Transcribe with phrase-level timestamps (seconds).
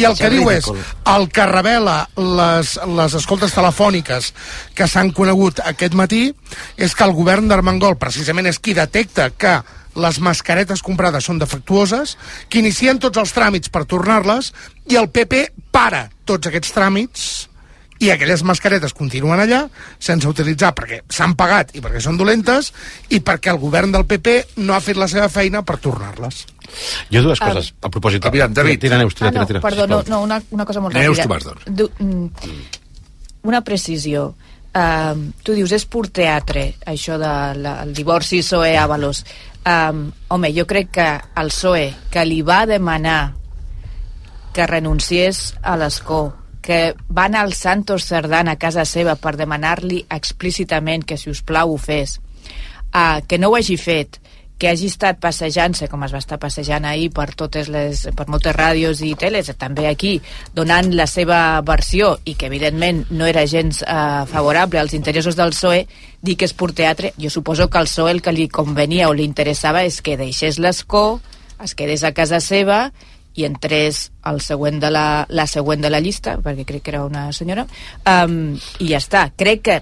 [0.00, 0.66] i el que diu és,
[1.14, 4.32] el que revela les, les escoltes telefòniques
[4.74, 6.26] que s'han conegut aquest matí
[6.76, 9.58] és que el govern d'Armengol precisament és qui detecta que
[9.94, 12.16] les mascaretes comprades són defectuoses,
[12.50, 14.50] que inicien tots els tràmits per tornar-les
[14.90, 17.28] i el PP para tots aquests tràmits
[18.02, 19.64] i aquelles mascaretes continuen allà
[20.02, 22.72] sense utilitzar perquè s'han pagat i perquè són dolentes
[23.14, 26.44] i perquè el govern del PP no ha fet la seva feina per tornar-les.
[27.12, 28.24] Jo dues coses, a propòsit.
[28.26, 28.80] Aviam, David.
[28.82, 29.62] Tira, Neus, tira, ah, no, tira, tira.
[29.62, 31.28] perdó, no, no, una, una cosa molt Neus ràpida.
[31.28, 31.62] Tomàs d'Or.
[31.68, 32.64] Du, mm,
[33.50, 34.32] una precisió.
[34.74, 39.22] Um, tu dius, és pur teatre, això del de, el divorci PSOE-Avalos.
[39.64, 41.08] Um, home, jo crec que
[41.40, 43.20] el PSOE, que li va demanar
[44.54, 46.24] que renunciés a l'escó,
[46.64, 51.44] que va anar al Santos Cerdán a casa seva per demanar-li explícitament que, si us
[51.44, 52.16] plau, ho fes,
[52.96, 54.16] uh, que no ho hagi fet,
[54.58, 58.54] que hagi estat passejant-se, com es va estar passejant ahir per totes les, per moltes
[58.54, 60.14] ràdios i teles, també aquí,
[60.54, 65.52] donant la seva versió i que evidentment no era gens eh, favorable als interessos del
[65.52, 65.84] PSOE,
[66.22, 69.16] dir que és pur teatre, jo suposo que al PSOE el que li convenia o
[69.16, 71.20] li interessava és que deixés l'escó,
[71.64, 72.86] es quedés a casa seva
[73.34, 77.04] i entrés el següent de la, la següent de la llista, perquè crec que era
[77.04, 77.66] una senyora,
[78.06, 79.28] um, i ja està.
[79.36, 79.80] Crec que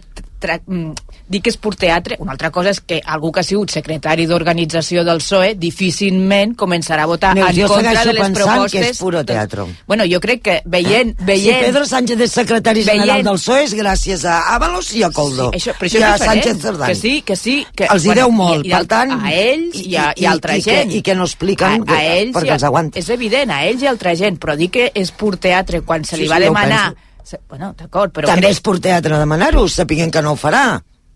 [1.32, 4.26] dic que és pur teatre, una altra cosa és que algú que ha sigut secretari
[4.28, 8.72] d'organització del PSOE difícilment començarà a votar Neus, en contra de les propostes...
[8.72, 9.66] que és puro teatro.
[9.88, 11.14] Bueno, jo crec que veient...
[11.20, 15.02] veient Si Pedro Sánchez és secretari veient- general del PSOE és gràcies a Ábalos i
[15.02, 15.50] a Coldo.
[15.52, 16.12] Sí, això, però això I a.
[16.22, 16.88] Sánchez Cerdán.
[16.88, 17.56] Que sí, que sí.
[17.76, 19.12] Que, Els hi deu molt, i, i, per tant...
[19.18, 20.90] A ells i, a, i, a altra i gent.
[20.90, 23.00] Que, I que no expliquen a, a ells perquè i a, els aguanten.
[23.02, 26.04] És evident, a ells i a altra gent, però dir que és pur teatre quan
[26.04, 26.84] se Sí, li sí, va ho demanar...
[27.24, 30.64] Se- Bueno, d'acord, però També crec- és pur teatre demanar-ho, sapiguent que no ho farà.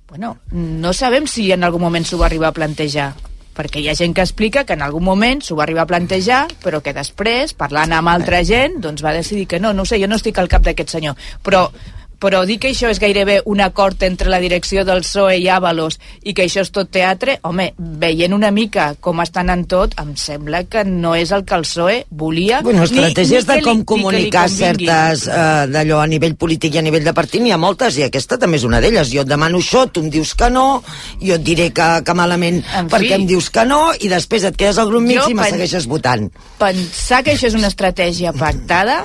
[0.09, 3.15] Bueno, no sabem si en algun moment s'ho va arribar a plantejar
[3.57, 6.43] perquè hi ha gent que explica que en algun moment s'ho va arribar a plantejar,
[6.63, 10.11] però que després, parlant amb altra gent, doncs va decidir que no, no sé, jo
[10.11, 11.71] no estic al cap d'aquest senyor, però
[12.21, 15.99] però dir que això és gairebé un acord entre la direcció del PSOE i Avalos
[16.25, 20.15] i que això és tot teatre, home, veient una mica com estan en tot, em
[20.17, 23.65] sembla que no és el que el PSOE volia Bueno, ni- estratègies ni de que
[23.65, 27.43] com li- ni comunicar certes eh, d'allò a nivell polític i a nivell de partit
[27.43, 29.11] n'hi ha moltes i aquesta també és una d'elles.
[29.13, 30.83] Jo et demano això, tu em dius que no,
[31.21, 33.21] jo et diré que, que malament En perquè fi.
[33.21, 36.31] em dius que no i després et quedes al grup mig i me segueixes votant.
[36.59, 39.05] pensar que això és una estratègia pactada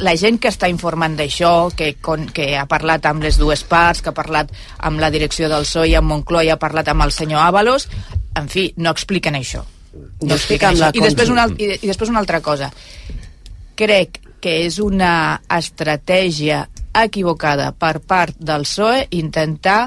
[0.00, 4.02] la gent que està informant d'això, que, con, que ha parlat amb les dues parts,
[4.02, 7.06] que ha parlat amb la direcció del PSOE i amb Moncloa i ha parlat amb
[7.06, 7.88] el senyor Ábalos,
[8.36, 9.64] en fi, no expliquen això.
[10.22, 10.90] No expliquen això.
[10.94, 12.70] I després, una, i, I després una altra cosa.
[13.76, 19.86] Crec que és una estratègia equivocada per part del PSOE intentar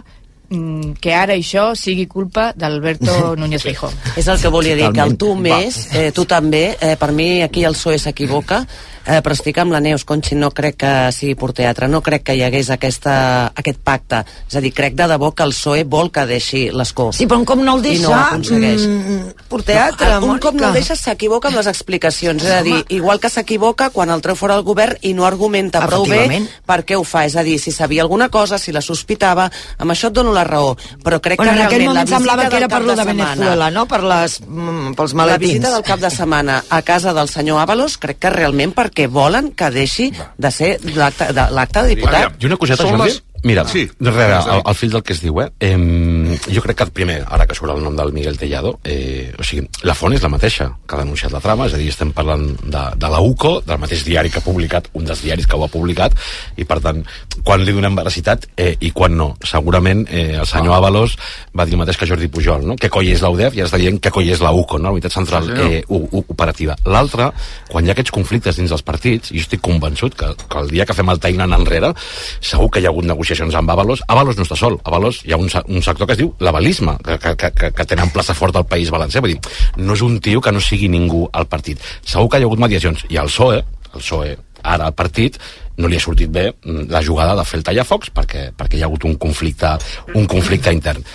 [0.50, 3.92] mm, que ara això sigui culpa d'Alberto Núñez Feijóo.
[4.18, 7.42] És el que volia dir, que el tu més, eh, tu també, eh, per mi
[7.46, 8.64] aquí el PSOE s'equivoca,
[9.06, 12.24] eh, però estic amb la Neus, Conxi, no crec que sigui per teatre, no crec
[12.24, 14.24] que hi hagués aquesta, aquest pacte.
[14.50, 17.12] És a dir, crec de debò que el PSOE vol que deixi l'escó.
[17.14, 18.82] Sí, però un cop no el I deixa, no ho aconsegueix.
[18.88, 22.62] mm, per teatre, No, un cop no el deixa s'equivoca amb les explicacions, és a
[22.64, 26.48] dir, igual que s'equivoca quan el treu fora del govern i no argumenta prou bé
[26.66, 29.92] per què ho fa, és a dir, si sabia alguna cosa, si la sospitava, amb
[29.92, 32.42] això et dono la raó, però crec Bueno, que en aquell realment la moment semblava
[32.44, 33.86] visita que era per lo de setmana- Venezuela, no?
[33.88, 35.40] Per les, mm, pels la maletins.
[35.54, 39.52] visita del cap de setmana a casa del senyor Ábalos crec que realment perquè volen
[39.56, 41.46] que deixi de ser l'acte de,
[41.86, 42.36] de diputat.
[42.42, 43.12] I una coseta, Són Jordi?
[43.14, 43.88] les- Mira, Sí.
[43.88, 43.92] sí.
[44.00, 44.62] darrere, Digues, al, David.
[44.66, 45.50] al fil del que es diu, eh?
[45.60, 49.34] eh jo crec que el primer, ara que surt el nom del Miguel Tellado, eh,
[49.38, 51.90] o sigui, la font és la mateixa que ha denunciat la trama, és a dir,
[51.90, 55.48] estem parlant de, de la UCO, del mateix diari que ha publicat, un dels diaris
[55.48, 56.14] que ho ha publicat,
[56.58, 57.04] i per tant,
[57.44, 59.30] quan li donem veracitat eh, i quan no.
[59.46, 61.16] Segurament eh, el senyor Avalos
[61.58, 62.76] va dir el mateix que Jordi Pujol, no?
[62.76, 64.90] que coi és la UDEF i ara està dient que coi és la UCO, no?
[64.90, 65.72] la Unitat Central Sí, senyor.
[65.72, 66.76] eh, u- u- Operativa.
[66.86, 67.32] L'altre,
[67.70, 70.70] quan hi ha aquests conflictes dins dels partits, i jo estic convençut que, que el
[70.70, 71.94] dia que fem el anant enrere,
[72.42, 74.02] segur que hi ha hagut negociacions amb Avalos.
[74.08, 74.80] Avalos no està sol.
[74.84, 78.10] Avalos hi ha un, un sector que es diu l'avalisme, que, que, que, que, tenen
[78.14, 79.22] plaça forta al País Valencià.
[79.22, 79.40] Vull dir,
[79.78, 81.82] no és un tio que no sigui ningú al partit.
[82.02, 83.06] Segur que hi ha hagut mediacions.
[83.10, 83.62] I el PSOE,
[83.94, 85.40] el PSOE, ara al partit,
[85.78, 88.84] no li ha sortit bé mm, la jugada de fer el tallafocs perquè, perquè hi
[88.84, 89.78] ha hagut un conflicte,
[90.16, 91.06] un conflicte intern.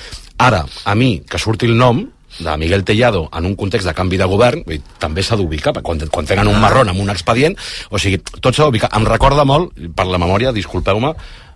[0.44, 2.04] Ara, a mi, que surti el nom,
[2.38, 6.00] de Miguel Tellado en un context de canvi de govern, dir, també s'ha d'ubicar, quan,
[6.10, 7.54] quan tenen un marrón amb un expedient,
[7.90, 8.90] o sigui, tot s'ha d'ubicar.
[8.96, 11.14] Em recorda molt, per la memòria, disculpeu-me,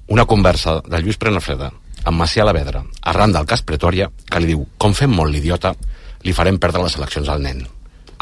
[0.08, 1.70] una conversa de Lluís Prenafreda
[2.08, 2.82] amb Macià Lavedra,
[3.12, 5.74] arran del cas Pretòria, que li diu, com fem molt l'idiota,
[6.24, 7.66] li farem perdre les eleccions al nen.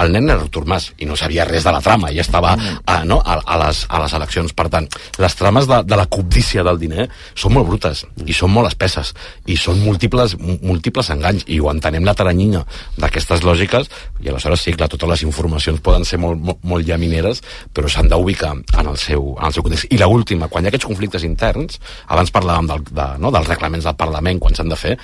[0.03, 2.97] El nen era Artur Mas i no sabia res de la trama i estava a,
[3.09, 4.53] no, a, a, les, a les eleccions.
[4.57, 4.89] Per tant,
[5.23, 9.13] les trames de, de la cobdícia del diner són molt brutes i són molt espesses
[9.47, 12.65] i són múltiples, múltiples enganys i ho entenem la taranyinya
[13.01, 13.91] d'aquestes lògiques
[14.25, 17.43] i aleshores sí, clar, totes les informacions poden ser molt, molt, molt llamineres
[17.75, 19.89] però s'han d'ubicar en, el seu, en el seu context.
[19.93, 21.81] I l'última, quan hi ha aquests conflictes interns
[22.13, 24.97] abans parlàvem del, de, no, dels reglaments del Parlament quan s'han de fer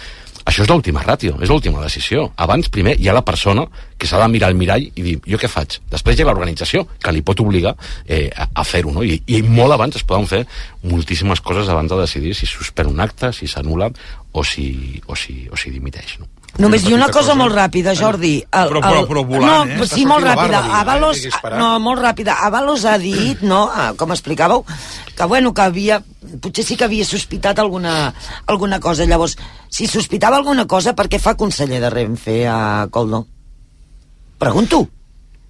[0.44, 2.28] això és l'última ràtio, és l'última decisió.
[2.36, 3.66] Abans, primer, hi ha la persona
[3.98, 5.78] que s'ha de mirar al mirall i dir, jo què faig?
[5.92, 7.74] Després hi ha l'organització, que li pot obligar
[8.06, 9.06] eh, a, a fer-ho, no?
[9.06, 10.44] I, I molt abans es poden fer
[10.90, 13.92] moltíssimes coses abans de decidir si suspèn un acte, si s'anul·la
[14.32, 16.30] o si, o si, o si dimiteix, no?
[16.60, 18.34] Només dir una cosa molt ràpida, Jordi.
[18.52, 19.86] El, Però- però- però volant, no, eh?
[19.88, 20.60] Sí, molt ràpida.
[20.60, 21.30] barba, Avalos, eh?
[21.30, 21.58] Disparat.
[21.58, 22.36] no, molt ràpida.
[22.44, 24.64] Avalos ha dit, no, ah, com explicàveu,
[25.16, 26.02] que bueno, que havia,
[26.40, 28.12] potser sí que havia sospitat alguna,
[28.46, 29.04] alguna cosa.
[29.06, 29.38] Llavors,
[29.70, 33.26] si sospitava alguna cosa, per què fa conseller de Renfe a Coldo?
[34.38, 34.88] Pregunto.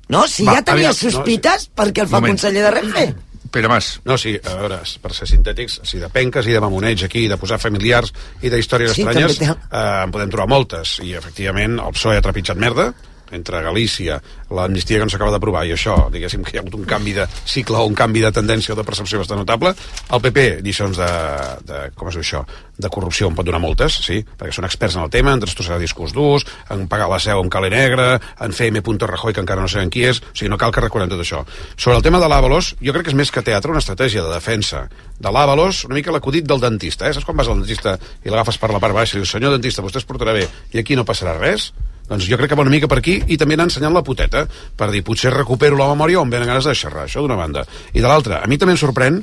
[0.09, 2.35] No, si Va, ja tenia aviam, no, sospites, per què el fa Moment.
[2.39, 3.15] conseller de Renfe?
[3.53, 4.01] Pere Mas.
[4.09, 7.37] No, sí, a veure, per ser sintètics, si de penques i de mamoneig aquí, de
[7.41, 10.99] posar familiars i d'històries Sí, estranyes, eh, en podem trobar moltes.
[11.05, 12.91] I, efectivament, el PSOE ha trepitjat merda,
[13.33, 14.21] entre Galícia,
[14.53, 17.27] l'amnistia que no s'acaba d'aprovar i això, diguéssim que hi ha hagut un canvi de
[17.49, 19.73] cicle o un canvi de tendència o de percepció bastant notable.
[20.13, 21.11] El PP, lliçons de,
[21.69, 22.45] de com es diu això,
[22.83, 25.79] de corrupció en pot donar moltes, sí, perquè són experts en el tema, en destrossar
[25.81, 28.83] discurs durs, en pagar la seu amb cale negre, en fer M.
[28.83, 31.43] Rajoy, que encara no sabem qui és, o sigui, no cal que recordem tot això.
[31.77, 34.33] Sobre el tema de l'Avalos, jo crec que és més que teatre una estratègia de
[34.33, 34.87] defensa
[35.23, 37.15] de l'Avalos, una mica l'acudit del dentista, eh?
[37.15, 39.85] Saps quan vas al dentista i l'agafes per la part baixa i dius, senyor dentista,
[39.85, 41.71] vostè es portarà bé i aquí no passarà res?
[42.09, 44.45] Doncs jo crec que va una mica per aquí i també anar ensenyant la puteta
[44.77, 47.65] per dir, potser recupero la memòria on venen ganes de xerrar, això d'una banda.
[47.95, 49.23] I de l'altra, a mi també em sorprèn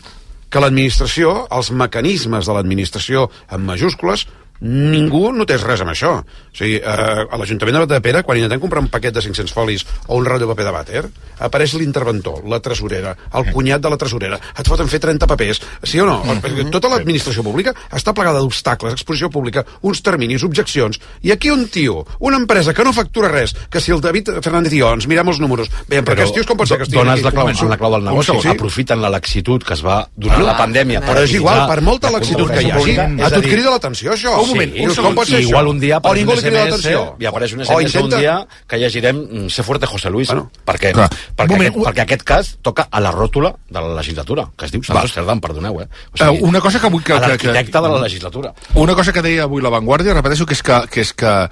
[0.49, 4.25] que l'administració, els mecanismes de l'administració en majúscules,
[4.61, 6.11] ningú no té res amb això.
[6.19, 9.85] O sigui, eh, a l'Ajuntament de Matapera, quan intentem comprar un paquet de 500 folis
[10.07, 11.03] o un rotllo de paper de vàter,
[11.39, 16.01] apareix l'interventor, la tresorera, el cunyat de la tresorera, et foten fer 30 papers, sí
[16.03, 16.17] o no?
[16.43, 21.67] Perquè tota l'administració pública està plegada d'obstacles, exposició pública, uns terminis, objeccions, i aquí un
[21.71, 25.07] tio, una empresa que no factura res, que si el David Fernández i jo ens
[25.07, 27.29] mirem els números, veiem, però aquests tios com pot ser que estiguin dones aquí?
[27.29, 28.47] la clau, la clau del negoci, Sí, sí.
[28.49, 32.19] aprofiten la laxitud que es va durant la pandèmia Però és igual, per molta la
[32.19, 34.35] laxitud que hi hagi, a tu et crida l'atenció, això.
[34.49, 35.05] Un moment, un segon.
[35.09, 36.85] Com pot ser igual un dia ningú un SMS
[37.19, 40.51] i apareix un SMS intenta- un dia que llegirem mm, Sé fuerte José Luis, Bueno,
[40.65, 41.09] perquè, clar.
[41.35, 44.71] perquè, moment, aquest, perquè aquest cas toca a la ròtula de la legislatura, que es
[44.71, 45.87] diu Santos Cerdán, perdoneu, eh?
[46.13, 48.53] O Eh, una cosa que vull que- L'arquitecte que- de la legislatura.
[48.75, 51.49] Una cosa que deia avui La Vanguardia, repeteixo, que és que, que, és que,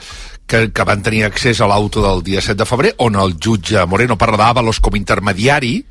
[0.47, 3.85] que, que van tenir accés a l'auto del dia 7 de febrer, on el jutge
[3.85, 5.85] Moreno parla d'Avalos com intermediari,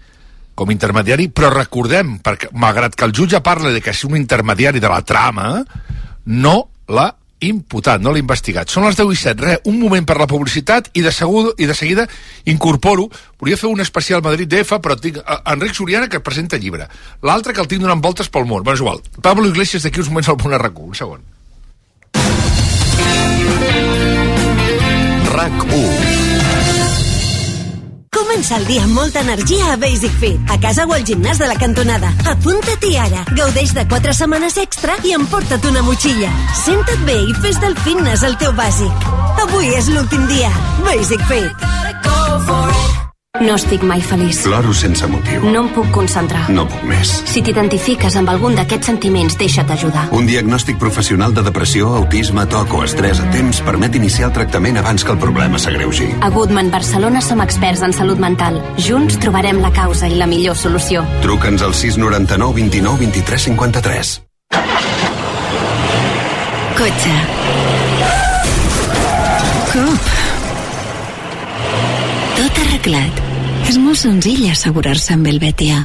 [0.54, 4.80] com intermediari, però recordem, perquè malgrat que el jutge parla de que és un intermediari
[4.80, 5.64] de la trama,
[6.24, 7.12] no l'ha
[7.46, 8.70] imputat, no l'ha investigat.
[8.72, 11.68] Són les 10 i 7, res, un moment per la publicitat i de, segudo, i
[11.68, 12.06] de seguida
[12.48, 13.10] incorporo,
[13.40, 16.88] volia fer un especial Madrid DF, però tinc a, Enric Soriana que presenta llibre.
[17.22, 18.64] L'altre que el tinc donant voltes pel món.
[18.64, 19.02] Bueno, és igual.
[19.22, 20.86] Pablo Iglesias d'aquí uns moments al punt RAC1.
[20.86, 21.26] Un segon.
[25.36, 26.15] RAC1
[28.16, 31.48] Comença el dia amb molta energia a Basic Fit, a casa o al gimnàs de
[31.50, 32.14] la cantonada.
[32.32, 33.26] Apunta-t'hi ara.
[33.36, 36.32] Gaudeix de 4 setmanes extra i emporta't una motxilla.
[36.64, 39.08] Senta't bé i fes del fitness el teu bàsic.
[39.44, 40.52] Avui és l'últim dia.
[40.86, 43.04] Basic Fit.
[43.40, 44.38] No estic mai feliç.
[44.46, 45.42] Ploro sense motiu.
[45.52, 46.46] No em puc concentrar.
[46.54, 47.10] No puc més.
[47.28, 50.06] Si t'identifiques amb algun d'aquests sentiments, deixa't ajudar.
[50.16, 54.80] Un diagnòstic professional de depressió, autisme, toc o estrès a temps permet iniciar el tractament
[54.80, 56.08] abans que el problema s'agreugi.
[56.24, 58.56] A Goodman Barcelona som experts en salut mental.
[58.80, 61.04] Junts trobarem la causa i la millor solució.
[61.26, 64.16] Truca'ns al 699 29 23 53.
[66.76, 67.14] Cotxe.
[69.72, 70.10] Cop.
[72.36, 73.25] Tot arreglat.
[73.66, 75.80] És molt senzill assegurar-se amb el Betia.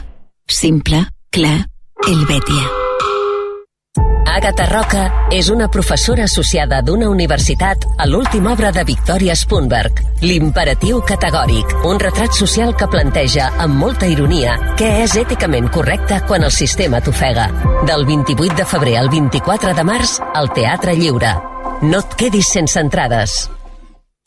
[0.46, 1.02] Simple,
[1.34, 1.58] clar,
[2.08, 2.68] el Betia.
[4.32, 5.02] Agatha Roca
[5.34, 11.98] és una professora associada d'una universitat a l'última obra de Victoria Spunberg, L'imperatiu categòric, un
[12.00, 17.48] retrat social que planteja amb molta ironia què és èticament correcte quan el sistema t'ofega.
[17.90, 21.34] Del 28 de febrer al 24 de març, al Teatre Lliure.
[21.82, 23.42] No et quedis sense entrades.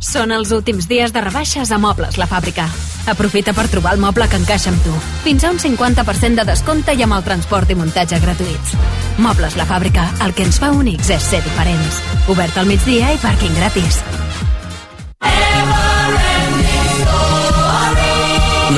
[0.00, 2.66] Són els últims dies de rebaixes a Mobles La Fàbrica.
[3.08, 4.92] Aprofita per trobar el moble que encaixa amb tu.
[5.24, 8.76] Fins a un 50% de descompte i amb el transport i muntatge gratuïts.
[9.24, 12.02] Mobles La Fàbrica, el que ens fa únics és ser diferents.
[12.28, 14.02] Obert al migdia i pàrquing gratis.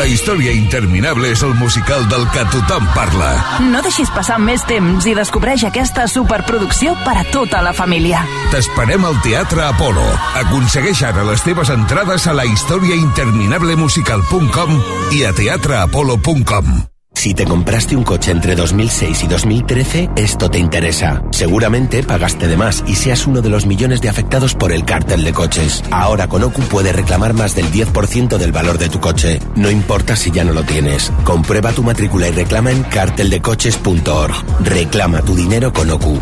[0.08, 3.30] Història interminable és el musical del que tothom parla.
[3.70, 8.18] No deixis passar més temps i descobreix aquesta superproducció per a tota la família.
[8.52, 10.06] T'esperem al Teatre Apolo.
[10.42, 14.70] Aconsegueix ara les teves entrades a la historiainterminablemusical.com
[15.14, 16.97] i a teatreapolo.com.
[17.18, 21.20] Si te compraste un coche entre 2006 y 2013, esto te interesa.
[21.32, 25.24] Seguramente pagaste de más y seas uno de los millones de afectados por el cártel
[25.24, 25.82] de coches.
[25.90, 29.40] Ahora con OCU puedes reclamar más del 10% del valor de tu coche.
[29.56, 31.12] No importa si ya no lo tienes.
[31.24, 34.34] Comprueba tu matrícula y reclama en carteldecoches.org.
[34.60, 36.20] Reclama tu dinero con OCU.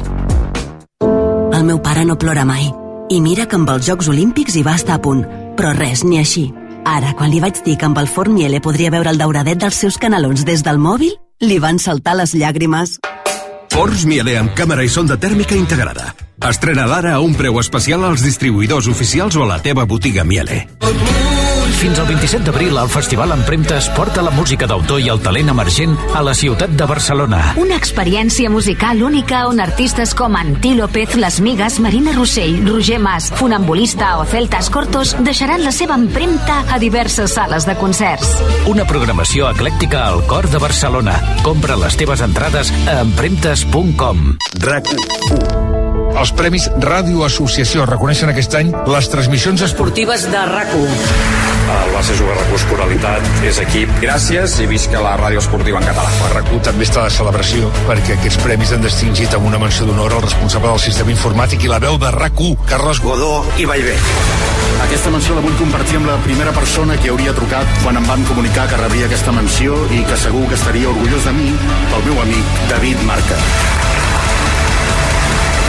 [1.52, 2.72] El meu no plora mai.
[3.10, 4.56] I mira que amb els Jocs Olímpics
[4.88, 5.26] a punt.
[5.56, 6.65] Però res.
[6.86, 9.80] Ara, quan li vaig dir que amb el forn Miele podria veure el dauradet dels
[9.82, 13.00] seus canalons des del mòbil, li van saltar les llàgrimes.
[13.74, 16.12] Forns Miele amb càmera i sonda tèrmica integrada.
[16.44, 20.66] Estrena d'ara a un preu especial als distribuïdors oficials o a la teva botiga Miele.
[21.76, 25.92] Fins al 27 d'abril, el Festival Empremtes porta la música d'autor i el talent emergent
[26.16, 27.40] a la ciutat de Barcelona.
[27.60, 33.30] Una experiència musical única on artistes com Antí López, Les Migues, Marina Rossell, Roger Mas,
[33.36, 38.36] Funambulista o Celtas Cortos deixaran la seva empremta a diverses sales de concerts.
[38.66, 41.16] Una programació eclèctica al cor de Barcelona.
[41.44, 44.36] Compra les teves entrades a empremtes.com.
[44.64, 45.85] RAC 1.
[46.16, 51.02] Els Premis Ràdio Associació reconeixen aquest any les transmissions Esportives de RAC1.
[51.66, 53.92] El Barça Juga Recurs Coralitat és equip.
[54.00, 56.08] Gràcies i visca la ràdio esportiva en català.
[56.24, 60.16] El RAC1 també està de celebració perquè aquests premis han distingit amb una menció d'honor
[60.16, 63.98] al responsable del sistema informàtic i la veu de RAC1, Carles Godó i Vallvé.
[64.86, 68.24] Aquesta menció la vull compartir amb la primera persona que hauria trucat quan em van
[68.30, 72.24] comunicar que rebria aquesta menció i que segur que estaria orgullós de mi, el meu
[72.24, 74.05] amic David Marca.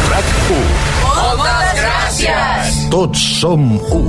[0.08, 0.60] RAC1.
[1.04, 2.76] Moltes gràcies!
[2.94, 4.04] Tots som u.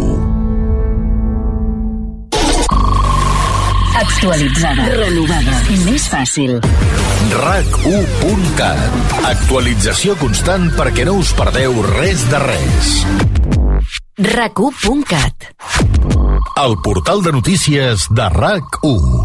[3.99, 4.87] Actualitzada.
[4.95, 5.57] Renovada.
[5.85, 6.59] Més fàcil.
[7.39, 9.25] RAC1.cat.
[9.33, 12.93] Actualització constant perquè no us perdeu res de res.
[14.19, 15.51] RAC1.cat.
[16.59, 19.18] El portal de notícies de RAC1.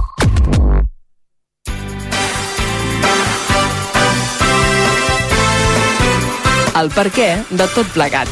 [6.83, 8.27] El per què de tot plegat.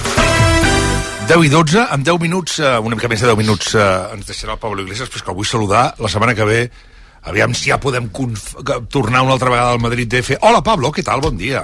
[1.30, 3.84] 10 i 12, en 10 minuts, eh, una mica més de 10 minuts, eh,
[4.18, 6.62] ens deixarà el Pablo Iglesias, però és que el vull saludar la setmana que ve.
[7.32, 8.10] Aviam si ja podem
[8.90, 10.38] tornar una altra vegada al Madrid DF.
[10.42, 11.22] Hola, Pablo, què tal?
[11.22, 11.64] Bon dia.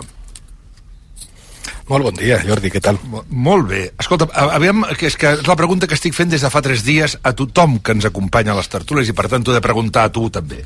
[1.89, 2.99] Molt bon dia, Jordi, què tal?
[3.09, 3.81] Mo- Molt bé.
[3.99, 6.83] Escolta, aviam, que és que és la pregunta que estic fent des de fa 3
[6.85, 9.61] dies a tothom que ens acompanya a les tertúlies i per tant t'ho he de
[9.65, 10.63] preguntar a tu també.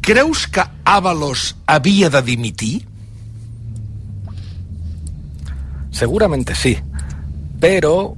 [0.00, 2.86] Creus que Ábalos havia de dimitir?
[6.00, 6.78] Seguramente sí,
[7.60, 8.16] pero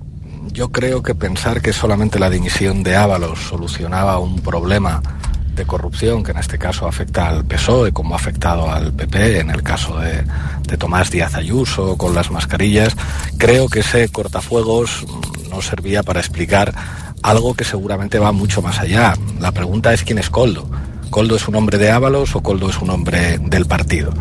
[0.52, 5.02] yo creo que pensar que solamente la dimisión de Ábalos solucionaba un problema
[5.56, 9.50] de corrupción que en este caso afecta al PSOE como ha afectado al PP en
[9.50, 10.24] el caso de,
[10.78, 12.96] Tomás Díaz Ayuso con las mascarillas,
[13.36, 15.04] creo que ese cortafuegos
[15.50, 16.72] no servía para explicar
[17.20, 19.14] algo que seguramente va mucho más allá.
[19.40, 20.70] La pregunta es quién es Coldo.
[21.10, 24.14] ¿Coldo es un hombre de Ábalos o Coldo es un hombre del partido?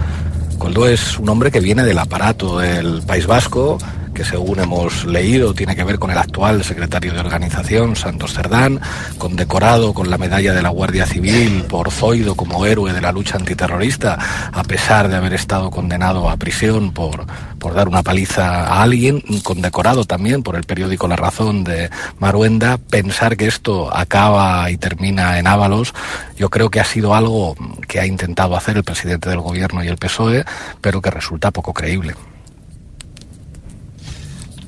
[0.61, 3.79] Coldo es un hombre que viene del aparato del País Vasco,
[4.21, 8.79] que según hemos leído tiene que ver con el actual secretario de organización, Santos Cerdán,
[9.17, 13.37] condecorado con la medalla de la Guardia Civil por Zoido como héroe de la lucha
[13.37, 14.19] antiterrorista,
[14.51, 17.25] a pesar de haber estado condenado a prisión por,
[17.57, 22.77] por dar una paliza a alguien, condecorado también por el periódico La Razón de Maruenda,
[22.77, 25.95] pensar que esto acaba y termina en Ábalos,
[26.37, 27.55] yo creo que ha sido algo
[27.87, 30.45] que ha intentado hacer el presidente del gobierno y el PSOE,
[30.79, 32.13] pero que resulta poco creíble.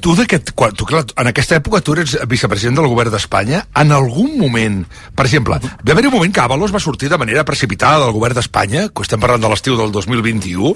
[0.04, 0.12] Tu,
[0.52, 4.82] quan, tu clar, en aquesta època tu eres vicepresident del govern d'Espanya, en algun moment,
[5.16, 8.36] per exemple, va haver un moment que Avalos va sortir de manera precipitada del govern
[8.36, 10.74] d'Espanya, que estem parlant de l'estiu del 2021,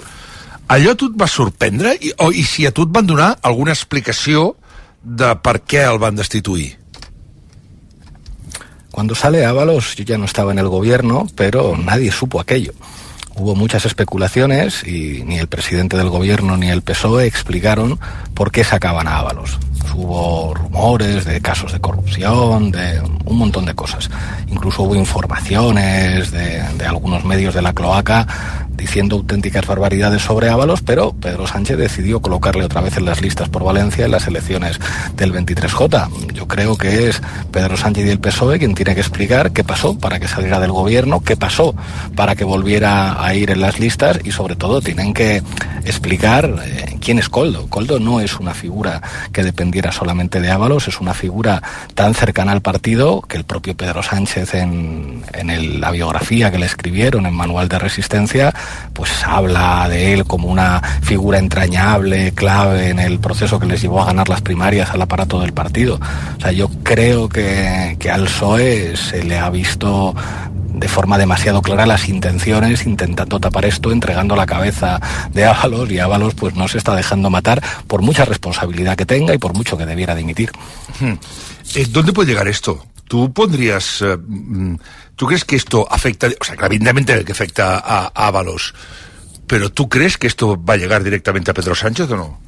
[0.72, 1.92] allò a tu et va sorprendre?
[2.00, 4.54] I, o, I si a tu et van donar alguna explicació
[5.04, 6.78] de per què el van destituir?
[8.90, 12.72] Cuando sale Ábalos, yo ya no estaba en el gobierno, pero nadie supo aquello.
[13.38, 18.00] Hubo muchas especulaciones y ni el presidente del gobierno ni el PSOE explicaron
[18.34, 19.58] por qué sacaban a Ábalos.
[19.94, 24.10] Hubo rumores rumores de casos de corrupción, de un montón de cosas.
[24.48, 28.26] Incluso hubo informaciones de, de algunos medios de la cloaca
[28.78, 33.48] diciendo auténticas barbaridades sobre Ábalos, pero Pedro Sánchez decidió colocarle otra vez en las listas
[33.48, 34.78] por Valencia en las elecciones
[35.16, 36.32] del 23J.
[36.32, 39.98] Yo creo que es Pedro Sánchez y el PSOE quien tiene que explicar qué pasó
[39.98, 41.74] para que saliera del gobierno, qué pasó
[42.14, 45.42] para que volviera a ir en las listas y sobre todo tienen que
[45.84, 47.66] explicar eh, quién es Coldo.
[47.68, 49.00] Coldo no es una figura
[49.32, 51.62] que dependiera solamente de Ábalos, es una figura
[51.94, 56.66] tan cercana al partido que el propio Pedro Sánchez en, en la biografía que le
[56.66, 58.54] escribieron en Manual de Resistencia
[58.92, 64.02] pues habla de él como una figura entrañable, clave en el proceso que les llevó
[64.02, 66.00] a ganar las primarias al aparato del partido.
[66.36, 70.14] O sea, yo creo que, que al PSOE se le ha visto
[70.78, 75.00] de forma demasiado clara las intenciones intentando tapar esto, entregando la cabeza
[75.32, 79.34] de Ábalos y Ábalos pues no se está dejando matar por mucha responsabilidad que tenga
[79.34, 80.50] y por mucho que debiera dimitir.
[81.00, 81.14] Hmm.
[81.74, 82.84] Eh, ¿Dónde puede llegar esto?
[83.06, 84.02] ¿Tú pondrías...
[84.02, 84.76] Eh, mm,
[85.16, 86.28] ¿Tú crees que esto afecta...
[86.40, 88.72] O sea, evidentemente que afecta a Ábalos,
[89.48, 92.47] pero ¿tú crees que esto va a llegar directamente a Pedro Sánchez o no?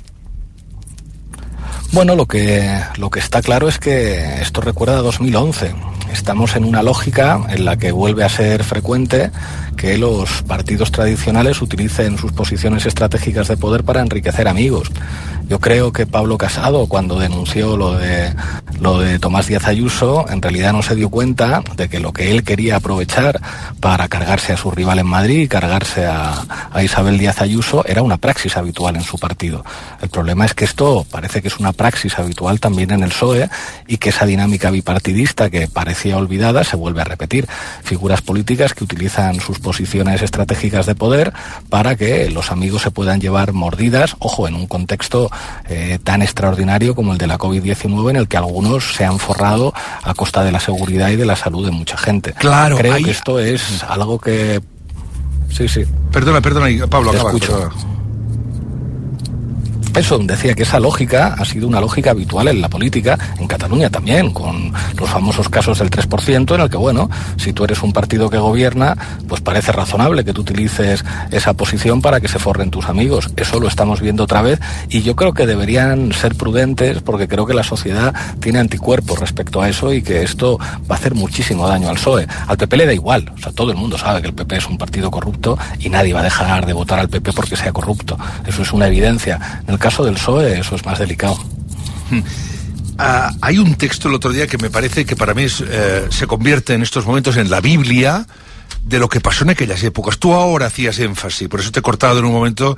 [1.92, 5.75] Bueno, lo que, lo que está claro es que esto recuerda a 2011.
[6.12, 9.32] Estamos en una lógica en la que vuelve a ser frecuente
[9.76, 14.90] que los partidos tradicionales utilicen sus posiciones estratégicas de poder para enriquecer amigos.
[15.49, 18.32] Yo creo que Pablo Casado, cuando denunció lo de,
[18.80, 22.30] lo de Tomás Díaz Ayuso, en realidad no se dio cuenta de que lo que
[22.30, 23.40] él quería aprovechar
[23.80, 28.02] para cargarse a su rival en Madrid y cargarse a, a Isabel Díaz Ayuso era
[28.02, 29.64] una praxis habitual en su partido.
[30.00, 33.49] El problema es que esto parece que es una praxis habitual también en el PSOE
[33.87, 37.46] y que esa dinámica bipartidista que parecía olvidada se vuelve a repetir.
[37.82, 41.32] Figuras políticas que utilizan sus posiciones estratégicas de poder
[41.70, 45.30] para que los amigos se puedan llevar mordidas, ojo, en un contexto
[45.70, 49.72] eh, tan extraordinario como el de la COVID-19 en el que algunos se han forrado
[50.02, 52.34] a costa de la seguridad y de la salud de mucha gente.
[52.34, 54.60] Claro, Creo ahí- que esto es algo que...
[55.49, 55.84] Sí, sí.
[56.12, 57.32] Perdona, perdona, Pablo, acaba.
[59.96, 63.90] Eso, decía que esa lógica ha sido una lógica habitual en la política, en Cataluña
[63.90, 67.92] también, con los famosos casos del 3%, en el que, bueno, si tú eres un
[67.92, 68.96] partido que gobierna,
[69.28, 73.30] pues parece razonable que tú utilices esa posición para que se forren tus amigos.
[73.37, 77.46] Eso lo estamos viendo otra vez y yo creo que deberían ser prudentes porque creo
[77.46, 81.66] que la sociedad tiene anticuerpos respecto a eso y que esto va a hacer muchísimo
[81.66, 82.26] daño al PSOE.
[82.46, 84.66] Al PP le da igual, o sea, todo el mundo sabe que el PP es
[84.66, 88.16] un partido corrupto y nadie va a dejar de votar al PP porque sea corrupto.
[88.46, 89.62] Eso es una evidencia.
[89.70, 91.38] En el caso del PSOE eso es más delicado.
[92.98, 96.08] Ah, hay un texto el otro día que me parece que para mí es, eh,
[96.10, 98.26] se convierte en estos momentos en la Biblia
[98.83, 100.18] de lo que pasó en aquellas épocas.
[100.18, 102.76] Tú ahora hacías énfasis, por eso te he cortado en un momento,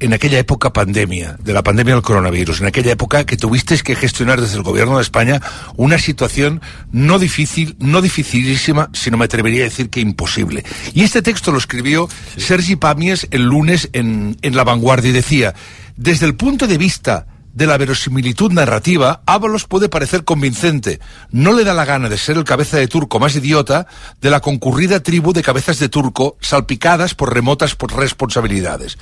[0.00, 3.96] en aquella época pandemia, de la pandemia del coronavirus, en aquella época que tuvisteis que
[3.96, 5.40] gestionar desde el gobierno de España
[5.76, 6.60] una situación
[6.92, 10.62] no difícil, no dificilísima, sino me atrevería a decir que imposible.
[10.92, 15.54] Y este texto lo escribió Sergi Pàmies el lunes en, en La Vanguardia y decía,
[15.96, 20.98] desde el punto de vista de la verosimilitud narrativa, Ábalos puede parecer convincente.
[21.30, 23.86] No le da la gana de ser el cabeza de turco más idiota
[24.20, 28.98] de la concurrida tribu de cabezas de turco salpicadas por remotas responsabilidades.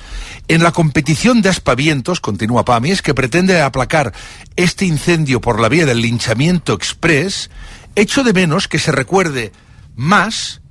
[0.47, 4.13] En la competición de aspavientos, continúa Pamies, que pretende aplacar
[4.55, 7.49] este incendio por la vía del linchamiento express,
[7.95, 9.51] echo de menos que se recuerde
[9.95, 10.61] más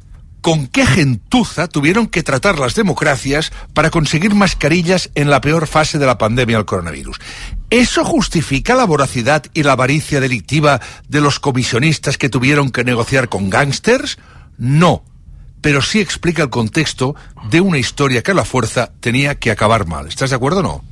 [0.43, 5.99] con qué gentuza tuvieron que tratar las democracias para conseguir mascarillas en la peor fase
[5.99, 7.17] de la pandemia del coronavirus.
[7.71, 13.29] ¿Eso justifica la voracidad y la avaricia delictiva de los comisionistas que tuvieron que negociar
[13.29, 14.19] con gángsters?
[14.59, 15.05] No.
[15.63, 17.15] Pero sí explica el contexto
[17.49, 20.09] de una historia que a la fuerza tenía que acabar mal.
[20.09, 20.92] ¿Estás de acuerdo o no?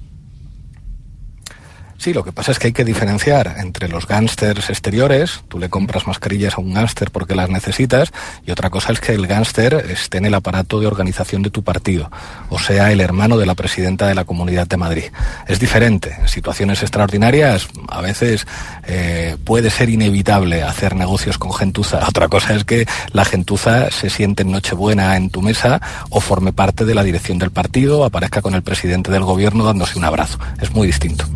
[2.01, 5.69] Sí, lo que pasa es que hay que diferenciar entre los gángsters exteriores, tú le
[5.69, 8.11] compras mascarillas a un gángster porque las necesitas,
[8.47, 11.63] y otra cosa es que el gángster esté en el aparato de organización de tu
[11.63, 12.11] partido,
[12.49, 15.05] o sea, el hermano de la presidenta de la Comunidad de Madrid.
[15.47, 16.17] Es diferente.
[16.23, 18.47] En situaciones extraordinarias, a veces
[18.85, 22.01] eh, puede ser inevitable hacer negocios con gentuza.
[22.09, 26.55] Otra cosa es que la gentuza se siente en Nochebuena en tu mesa o forme
[26.55, 30.39] parte de la dirección del partido aparezca con el presidente del gobierno dándose un abrazo.
[30.63, 31.27] Es muy distinto.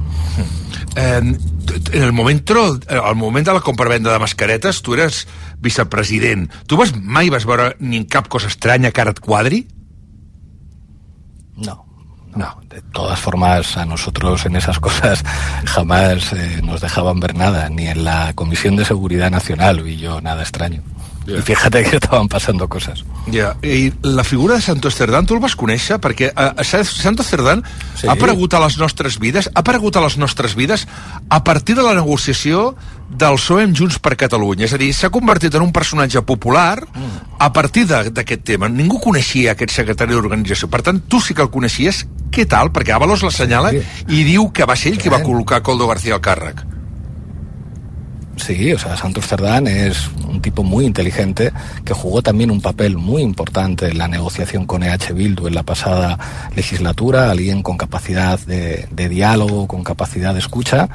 [0.96, 1.20] Eh,
[1.92, 5.26] en el momento, al moment de la compravenda de mascaretes, tu eres
[5.58, 6.52] vicepresident.
[6.66, 9.64] Tu vas, mai vas veure ni en cap cosa estranya que ara et quadri?
[11.56, 11.84] No.
[12.34, 15.22] No, de todas formas, a nosotros en esas cosas
[15.66, 20.20] jamás eh, nos dejaban ver nada, ni en la Comisión de Seguridad Nacional vi yo
[20.20, 20.82] nada extraño.
[21.26, 21.38] Yeah.
[21.38, 23.04] Y fíjate que estaban pasando cosas.
[23.32, 25.96] Ja, i la figura de Santo Cerdán, tu el vas conèixer?
[25.96, 27.62] Perquè a Santo Cerdán
[27.96, 28.06] sí.
[28.06, 30.87] ha aparegut a les nostres vides, ha aparegut a les nostres vides
[31.30, 32.74] a partir de la negociació
[33.08, 34.68] del PSOE amb Junts per Catalunya.
[34.68, 36.84] És a dir, s'ha convertit en un personatge popular
[37.38, 38.68] a partir d'aquest tema.
[38.68, 40.68] Ningú coneixia aquest secretari d'organització.
[40.68, 42.04] Per tant, tu sí que el coneixies.
[42.34, 42.72] Què tal?
[42.74, 43.82] Perquè Avalos l'assenyala sí.
[44.12, 46.73] i diu que va ser ell qui va col·locar Coldo García al càrrec.
[48.37, 51.53] Sí, o sea, Santos Cerdán es un tipo muy inteligente
[51.85, 55.62] que jugó también un papel muy importante en la negociación con EH Bildu en la
[55.62, 56.18] pasada
[56.57, 60.88] legislatura, alguien con capacidad de, diálogo, con capacidad de escucha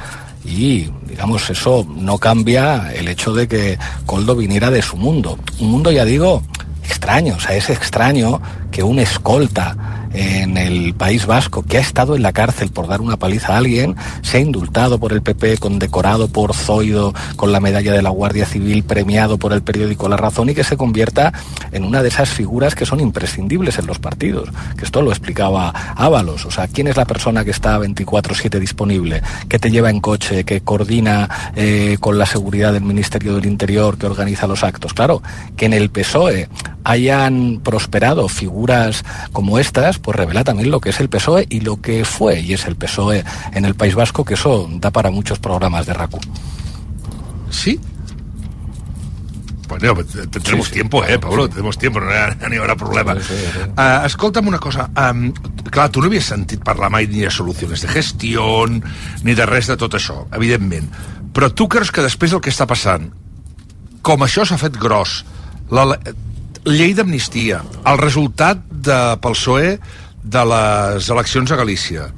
[0.44, 5.72] y digamos eso no cambia el hecho de que Coldo viniera de su mundo, un
[5.72, 6.44] mundo ya digo
[6.84, 12.16] extraño, o sea, es extraño que un escolta en el País Vasco que ha estado
[12.16, 15.58] en la cárcel por dar una paliza a alguien, se ha indultado por el PP,
[15.58, 20.18] condecorado por Zoido con la medalla de la Guardia Civil, premiado por el periódico La
[20.18, 21.34] Razón y que se convierta
[21.72, 24.50] en una de esas figuras que son imprescindibles en los partidos.
[24.78, 26.46] Que esto lo explicaba Ábalos.
[26.46, 30.44] O sea, ¿quién es la persona que está 24-7 disponible, que te lleva en coche,
[30.44, 34.94] que coordina eh, con la seguridad del Ministerio del Interior, que organiza los actos?
[34.94, 35.22] Claro,
[35.56, 36.50] que en el PSOE
[36.84, 38.59] hayan prosperado figuras
[39.32, 42.54] como estas, pues revela también lo que es el PSOE y lo que fue y
[42.54, 46.20] es el PSOE en el País Vasco, que eso da para muchos programas de RACU.
[47.50, 47.80] ¿Sí?
[49.70, 49.94] Bueno,
[50.32, 51.52] tendremos sí, sí, tiempo, eh, Pablo, sí.
[51.52, 53.14] tenemos tiempo, no hi, no hi haurà problema.
[53.22, 53.66] Sí, sí, sí.
[53.70, 55.30] Uh, escolta'm una cosa, um,
[55.70, 59.70] clar, tu no havies sentit parlar mai ni de solucions de gestió, ni de res
[59.70, 60.90] de tot això, evidentment.
[61.38, 63.12] Però tu creus que després del que està passant,
[64.02, 65.20] com això s'ha fet gros,
[65.70, 65.86] la,
[66.66, 69.76] llei d'amnistia, el resultat de, pel PSOE
[70.24, 72.10] de les eleccions a Galícia.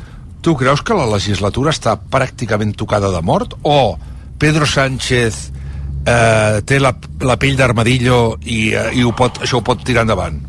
[0.42, 3.98] Tu creus que la legislatura està pràcticament tocada de mort o
[4.42, 5.52] Pedro Sánchez
[6.06, 10.08] eh, té la, la pell d'armadillo i, eh, i ho pot, això ho pot tirar
[10.08, 10.40] endavant?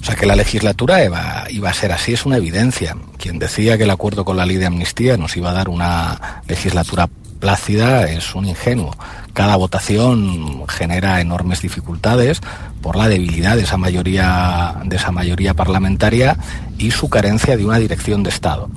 [0.00, 2.94] O sea, que la legislatura iba, iba, a ser así es una evidencia.
[3.16, 6.42] Quien decía que el acuerdo con la ley de amnistía nos iba a dar una
[6.46, 7.08] legislatura
[7.40, 8.94] plácida es un ingenuo.
[9.34, 12.40] Cada votación genera enormes dificultades
[12.80, 16.38] por la debilidad de esa mayoría, de esa mayoría parlamentaria
[16.78, 18.70] y su carencia de una dirección de Estado.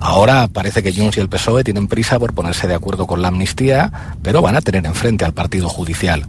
[0.00, 3.28] Ahora parece que Junts y el PSOE tienen prisa por ponerse de acuerdo con la
[3.28, 6.24] amnistía, pero van a tener enfrente al Partido Judicial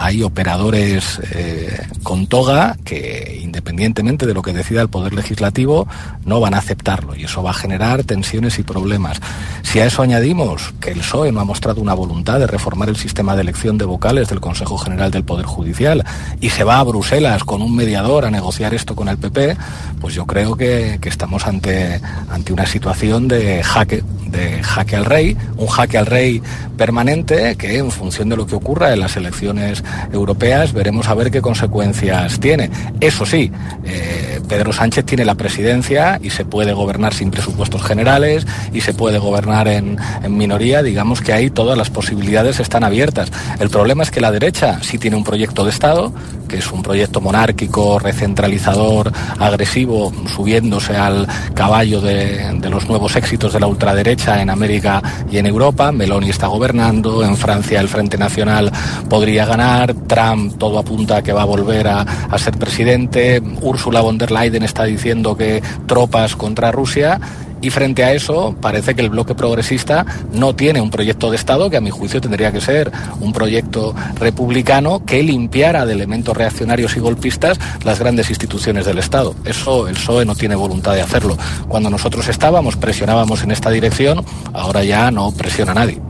[0.00, 5.88] hay operadores eh, con toga que, independientemente de lo que decida el Poder Legislativo,
[6.24, 9.20] no van a aceptarlo y eso va a generar tensiones y problemas.
[9.62, 12.96] Si a eso añadimos que el PSOE no ha mostrado una voluntad de reformar el
[12.96, 16.04] sistema de elección de vocales del Consejo General del Poder Judicial
[16.40, 19.56] y se va a Bruselas con un mediador a negociar esto con el PP,
[20.00, 25.36] pues yo creo que, estamos ante, ante una situación de jaque, de jaque al rey,
[25.56, 26.42] un jaque al rey
[26.76, 31.30] permanente que en función de lo que ocurra en las elecciones europeas, veremos a ver
[31.30, 32.70] qué consecuencias tiene.
[33.00, 33.50] Eso sí,
[33.84, 38.94] eh, Pedro Sánchez tiene la presidencia y se puede gobernar sin presupuestos generales y se
[38.94, 39.98] puede gobernar en,
[40.28, 43.30] minoría, digamos que ahí todas las posibilidades están abiertas.
[43.60, 46.12] El problema es que la derecha sí tiene un proyecto de Estado,
[46.48, 53.60] que es un proyecto monárquico, recentralizador, agresivo, subiéndose al caballo de los nuevos éxitos de
[53.60, 55.92] la ultraderecha en América y en Europa.
[55.92, 58.72] Meloni está gobernando, en Francia el Frente Nacional
[59.08, 62.04] podría ganar, Trump todo apunta a que va a volver a,
[62.38, 67.20] ser presidente, Ursula von der Leyen está diciendo que tropas contra Rusia
[67.60, 71.70] y frente a eso parece que el bloque progresista no tiene un proyecto de Estado
[71.70, 76.96] que a mi juicio tendría que ser un proyecto republicano que limpiara de elementos reaccionarios
[76.96, 79.34] y golpistas las grandes instituciones del Estado.
[79.44, 81.36] Eso el PSOE no tiene voluntad de hacerlo.
[81.66, 86.00] Cuando nosotros estábamos, presionábamos en esta dirección, ahora ya no presiona nadie.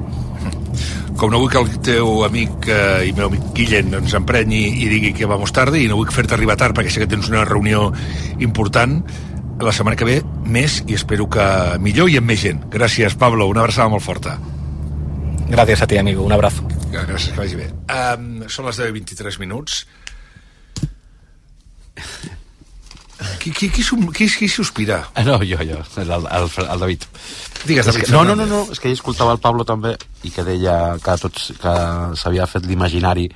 [1.18, 4.86] Com no vull que el teu amic eh, i meu amic Guillem ens emprenyi i
[4.90, 7.42] digui que vamos tarde i no vull fer-te arribar tard perquè sé que tens una
[7.48, 7.88] reunió
[8.38, 9.00] important
[9.58, 11.44] la setmana que ve més i espero que
[11.82, 12.62] millor i amb més gent.
[12.70, 14.38] Gràcies, Pablo, una abraçada molt forta.
[15.48, 16.22] Gracias a ti, amigo.
[16.22, 16.62] Un abrazo.
[16.92, 17.70] Gràcies, que vagi bé.
[17.90, 19.82] Um, són les 10.23 minuts.
[23.40, 25.00] Qui, qui, qui, qui, qui sospira?
[25.14, 27.06] Ah, no, jo, jo, el, el, el David.
[27.66, 28.04] Digues, David.
[28.04, 30.96] Que, no, no, no, no, és que ell escoltava el Pablo també i que deia
[31.02, 31.72] que, tots, que
[32.20, 33.26] s'havia fet l'imaginari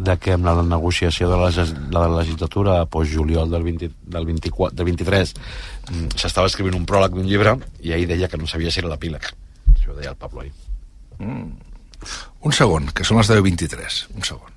[0.00, 4.76] de que amb la negociació de la, de la legislatura post-juliol del, 20, del, 24,
[4.76, 8.72] del 23 mm, s'estava escrivint un pròleg d'un llibre i ahir deia que no sabia
[8.72, 9.26] si era l'epíleg.
[9.74, 10.54] Això deia el Pablo ahir.
[11.18, 11.50] Mm.
[12.48, 14.00] Un segon, que són les 10.23.
[14.16, 14.49] Un segon.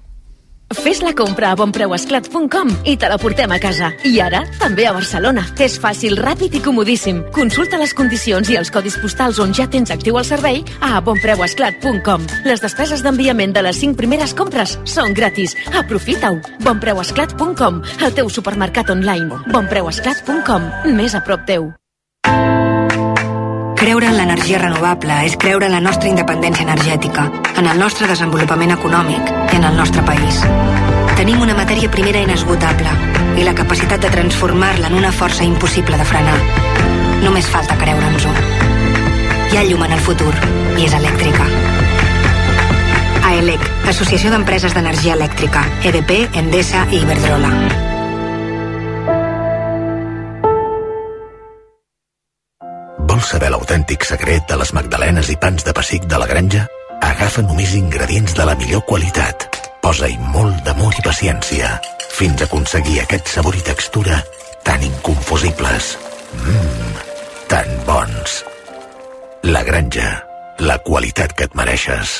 [0.73, 3.91] Fes la compra a bonpreuesclat.com i te la portem a casa.
[4.05, 5.45] I ara, també a Barcelona.
[5.63, 7.23] És fàcil, ràpid i comodíssim.
[7.36, 12.27] Consulta les condicions i els codis postals on ja tens actiu el servei a bonpreuesclat.com.
[12.47, 15.55] Les despeses d'enviament de les 5 primeres compres són gratis.
[15.73, 16.41] Aprofita-ho.
[16.65, 19.43] bonpreuesclat.com, el teu supermercat online.
[19.53, 21.71] bonpreuesclat.com, més a prop teu.
[23.84, 27.26] Creure en l'energia renovable és creure en la nostra independència energètica,
[27.60, 30.38] en el nostre desenvolupament econòmic i en el nostre país.
[31.17, 32.96] Tenim una matèria primera inesgotable
[33.36, 36.39] i la capacitat de transformar-la en una força impossible de frenar.
[37.28, 38.32] Només falta creure'ns-ho.
[39.52, 40.32] Hi ha llum en el futur
[40.80, 41.52] i és elèctrica.
[43.34, 47.91] AELEC, Associació d'Empreses d'Energia Elèctrica, EDP, Endesa i Iberdrola.
[53.23, 56.65] Vols saber l'autèntic secret de les magdalenes i pans de pessic de la granja?
[57.07, 59.45] Agafa només ingredients de la millor qualitat.
[59.79, 61.69] Posa-hi molt d'amor i paciència,
[62.17, 64.19] fins a aconseguir aquest sabor i textura
[64.67, 65.93] tan inconfusibles.
[66.41, 66.99] Mmm,
[67.47, 68.36] tan bons.
[69.55, 70.12] La granja,
[70.59, 72.19] la qualitat que et mereixes.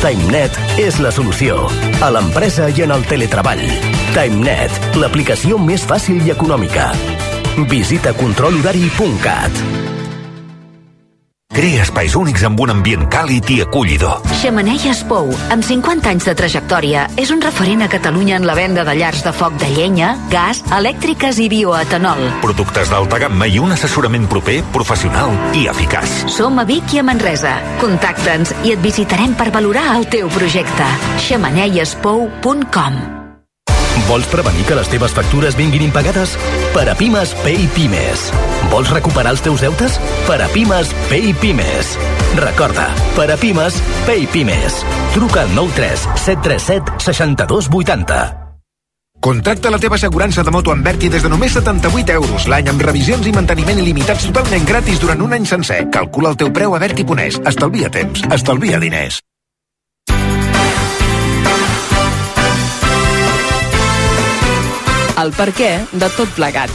[0.00, 1.66] TimeNet és la solució.
[2.00, 3.60] A l'empresa i en el teletreball.
[4.14, 6.88] TimeNet, l'aplicació més fàcil i econòmica.
[7.68, 9.89] Visita controlhorari.cat.
[11.50, 14.22] Crea espais únics amb un ambient càlid i acollidor.
[14.38, 18.84] Xemeneies Pou, amb 50 anys de trajectòria, és un referent a Catalunya en la venda
[18.86, 22.22] de llars de foc de llenya, gas, elèctriques i bioetanol.
[22.46, 26.20] Productes d'alta gamma i un assessorament proper, professional i eficaç.
[26.30, 27.58] Som a Vic i a Manresa.
[27.82, 30.86] Contacta'ns i et visitarem per valorar el teu projecte.
[31.28, 33.19] xemeneiespou.com
[34.10, 36.32] Vols prevenir que les teves factures vinguin impagades?
[36.74, 38.24] Per a Pimes, Pay Pimes.
[38.72, 40.00] Vols recuperar els teus deutes?
[40.26, 41.94] Per a Pimes, Pay Pimes.
[42.40, 44.82] Recorda, per a Pimes, Pay Pimes.
[45.14, 48.20] Truca al 93 737 62 80.
[49.20, 52.82] Contracta la teva assegurança de moto amb Berti des de només 78 euros l'any amb
[52.82, 55.84] revisions i manteniment il·limitats totalment gratis durant un any sencer.
[55.94, 57.38] Calcula el teu preu a Berti Ponés.
[57.46, 58.26] Estalvia temps.
[58.32, 59.20] Estalvia diners.
[65.20, 66.72] El per què de tot plegat.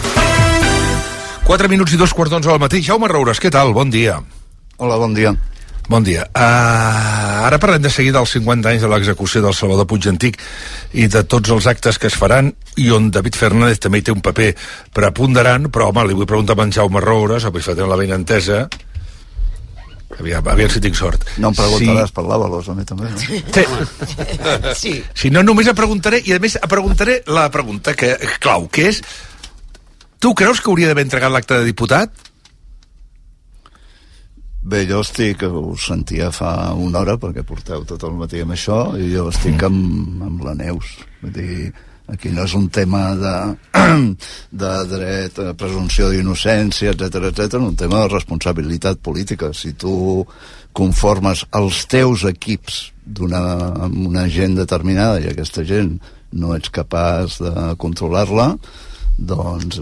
[1.46, 2.82] 4 minuts i dos quarts d'onze al matí.
[2.86, 3.74] Jaume Roures, què tal?
[3.74, 4.20] Bon dia.
[4.78, 5.32] Hola, bon dia.
[5.90, 6.26] Bon dia.
[6.34, 10.40] Uh, ara parlem de seguida dels 50 anys de l'execució del Salvador Puig Antic
[10.98, 12.50] i de tots els actes que es faran
[12.82, 14.52] i on David Fernández també hi té un paper
[14.94, 18.66] preponderant, però home, li vull preguntar a en Jaume Roures, avui fa la ben entesa,
[20.20, 21.24] aviam, aviam si tinc sort.
[21.42, 22.16] No em preguntaràs sí.
[22.18, 23.22] per l'Avalos, a mi també, no?
[23.22, 23.42] Sí.
[24.84, 24.94] sí.
[25.14, 28.90] Si no, només et preguntaré, i a més et preguntaré la pregunta que clau, que
[28.92, 29.02] és
[30.22, 32.26] tu creus que hauria d'haver entregat l'acte de diputat?
[34.66, 38.80] Bé, jo estic, ho sentia fa una hora, perquè porteu tot el matí amb això,
[38.98, 40.96] i jo estic amb, amb la Neus.
[41.22, 41.68] Vull dir,
[42.12, 43.36] aquí no és un tema de,
[44.64, 49.52] de dret, de presumpció d'innocència, etc etc, un tema de responsabilitat política.
[49.54, 50.26] Si tu
[50.76, 55.96] conformes els teus equips d'una una gent determinada i aquesta gent
[56.36, 58.50] no ets capaç de controlar-la,
[59.16, 59.80] doncs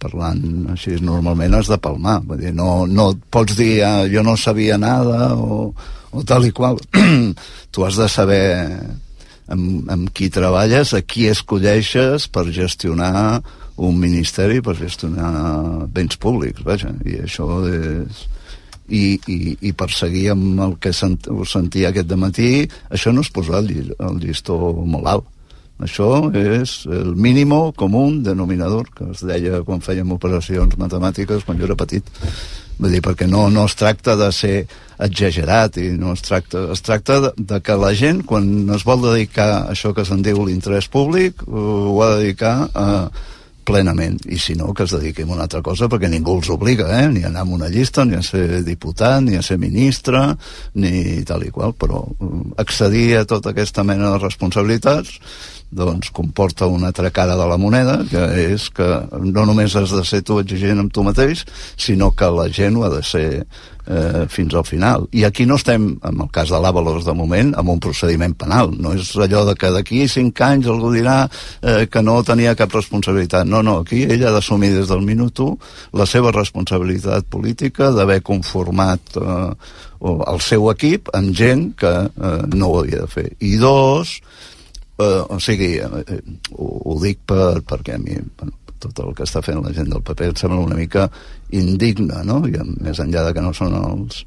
[0.00, 4.36] parlant així normalment has de palmar vull dir, no, no pots dir ah, jo no
[4.40, 5.74] sabia nada o,
[6.12, 6.80] o tal i qual
[7.72, 8.46] tu has de saber
[9.52, 13.42] amb, amb qui treballes a qui escolleixes per gestionar
[13.76, 18.24] un ministeri per gestionar béns públics vaja, i això és
[18.86, 22.50] i, i, i perseguir amb el que sent, sentia aquest matí
[22.90, 25.32] això no és posar el, el llistó molt alt
[25.82, 31.66] això és el mínim comú denominador que es deia quan fèiem operacions matemàtiques quan jo
[31.68, 32.06] era petit.
[32.78, 34.56] Vull dir, perquè no, no es tracta de ser
[35.02, 39.02] exagerat i no es tracta, es tracta de, de que la gent quan es vol
[39.04, 42.86] dedicar a això que se'n diu l'interès públic ho ha de dedicar a,
[43.66, 46.86] plenament, i si no, que es dediquin a una altra cosa, perquè ningú els obliga,
[47.00, 47.08] eh?
[47.10, 50.22] ni a anar a una llista, ni a ser diputat, ni a ser ministre,
[50.78, 52.04] ni tal i qual, però
[52.62, 55.18] accedir a tota aquesta mena de responsabilitats
[55.70, 58.86] doncs comporta una altra cara de la moneda, que és que
[59.20, 61.44] no només has de ser tu exigent amb tu mateix,
[61.76, 63.28] sinó que la gent ho ha de ser
[63.86, 65.06] eh, fins al final.
[65.12, 68.72] I aquí no estem, en el cas de l'Avalos de moment, amb un procediment penal.
[68.78, 72.74] No és allò de que d'aquí cinc anys algú dirà eh, que no tenia cap
[72.74, 73.46] responsabilitat.
[73.46, 78.22] No, no, aquí ell ha d'assumir des del minut 1 la seva responsabilitat política d'haver
[78.26, 79.50] conformat eh,
[80.06, 83.30] el seu equip amb gent que eh, no ho havia de fer.
[83.40, 84.20] I dos,
[84.98, 86.20] eh, o sigui, eh,
[86.52, 89.90] ho, ho dic per, perquè a mi bueno, tot el que està fent la gent
[89.92, 91.08] del PP em sembla una mica
[91.56, 92.42] indigne, no?
[92.46, 94.22] I més enllà de que no són els,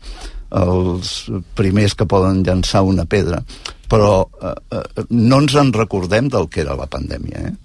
[0.62, 1.14] els
[1.58, 3.42] primers que poden llançar una pedra.
[3.90, 7.56] Però eh, eh, no ens en recordem del que era la pandèmia, eh?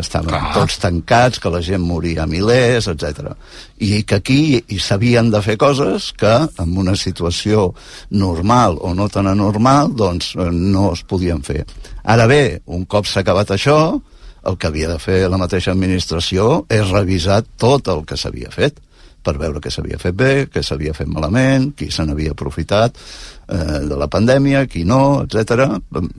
[0.00, 0.52] Estaven Clar.
[0.54, 3.34] tots tancats, que la gent moria a milers, etc.
[3.78, 7.72] I que aquí hi s'havien de fer coses que en una situació
[8.10, 11.64] normal o no tan anormal doncs eh, no es podien fer.
[12.02, 14.00] Ara bé, un cop s'ha acabat això,
[14.42, 18.80] el que havia de fer la mateixa administració és revisar tot el que s'havia fet
[19.24, 23.80] per veure què s'havia fet bé, què s'havia fet malament, qui se n'havia aprofitat eh,
[23.88, 25.78] de la pandèmia, qui no, etc.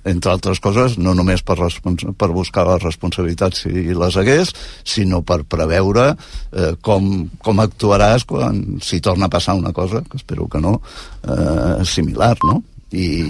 [0.09, 5.43] Entre altres coses, no només per, per buscar les responsabilitats si les hagués, sinó per
[5.43, 7.11] preveure eh, com,
[7.43, 10.79] com actuaràs quan si torna a passar una cosa, que espero que no,
[11.27, 12.61] eh, similar, no?
[12.93, 13.25] I,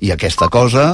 [0.00, 0.84] i aquesta cosa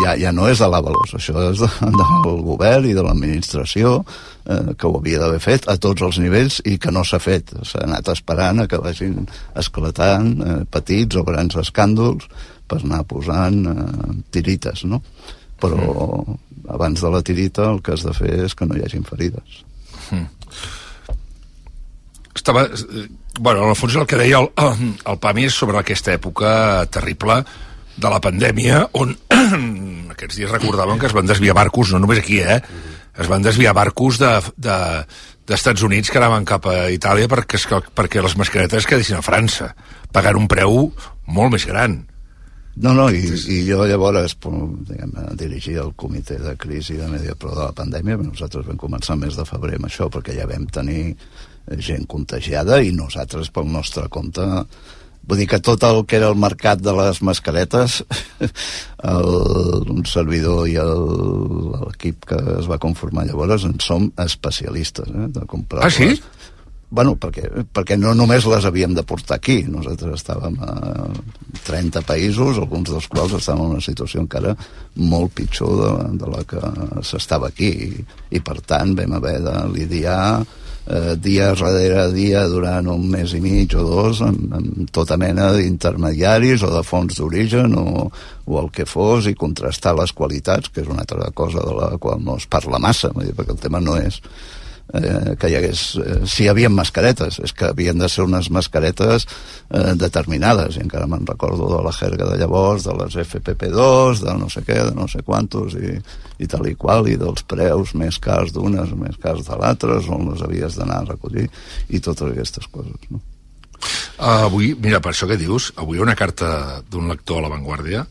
[0.00, 1.68] ja, ja no és de l'Avalos, això és de,
[2.00, 6.62] del govern i de l'administració eh, que ho havia d'haver fet a tots els nivells
[6.64, 7.52] i que no s'ha fet.
[7.68, 9.26] S'ha anat esperant a que vagin
[9.60, 12.30] esclatant eh, petits o grans escàndols
[12.66, 15.02] per anar posant eh, tirites, no?
[15.60, 15.92] Però
[16.22, 16.40] mm.
[16.78, 19.62] abans de la tirita el que has de fer és que no hi hagin ferides.
[20.10, 20.26] Mm.
[22.36, 22.66] Estava...
[22.72, 24.50] Eh, bueno, en el fons el que deia el,
[25.12, 26.50] el PAMI és sobre aquesta època
[26.88, 27.42] terrible
[27.96, 29.14] de la pandèmia, on
[30.14, 32.60] aquests dies recordaven que es van desviar barcos, no només aquí, eh?
[33.16, 34.76] Es van desviar barcos de, de,
[35.48, 37.60] d'Estats Units que anaven cap a Itàlia perquè,
[37.96, 39.70] perquè les mascaretes quedessin a França,
[40.12, 40.90] pagant un preu
[41.26, 42.02] molt més gran.
[42.76, 47.62] No, no, i, i jo llavors diguem, dirigia el comitè de crisi de Mediapro de
[47.62, 51.14] la pandèmia, nosaltres vam començar mes de febrer amb això perquè ja vam tenir
[51.80, 54.44] gent contagiada i nosaltres pel nostre compte
[55.26, 57.98] Vull dir que tot el que era el mercat de les mascaretes,
[59.14, 59.30] el,
[59.96, 65.86] un servidor i l'equip que es va conformar llavors en som especialistes, eh, de comprar
[65.86, 66.14] Ah, sí?
[66.88, 71.08] Bueno, perquè, perquè no només les havíem de portar aquí, nosaltres estàvem a
[71.66, 74.54] 30 països, alguns dels quals estaven en una situació encara
[74.94, 75.90] molt pitjor de,
[76.22, 76.62] de la que
[77.02, 78.06] s'estava aquí, i,
[78.38, 80.20] i per tant vam haver de lidiar
[80.86, 85.50] eh, dia darrere dia durant un mes i mig o dos amb, amb tota mena
[85.56, 88.06] d'intermediaris o de fons d'origen o,
[88.46, 91.90] o el que fos i contrastar les qualitats, que és una altra cosa de la
[91.98, 94.20] qual no es parla massa, dir, perquè el tema no és
[94.94, 95.82] eh, que hi hagués...
[96.00, 100.84] Eh, si hi havia mascaretes, és que havien de ser unes mascaretes eh, determinades, i
[100.84, 104.80] encara me'n recordo de la jerga de llavors, de les FPP2, de no sé què,
[104.90, 105.96] de no sé quantos, i,
[106.42, 110.28] i tal i qual, i dels preus més cars d'unes, més cars de l'altres, on
[110.32, 111.48] les havies d'anar a recollir,
[111.88, 113.22] i totes aquestes coses, no?
[114.16, 118.06] Uh, avui, mira, per això que dius, avui una carta d'un lector a La Vanguardia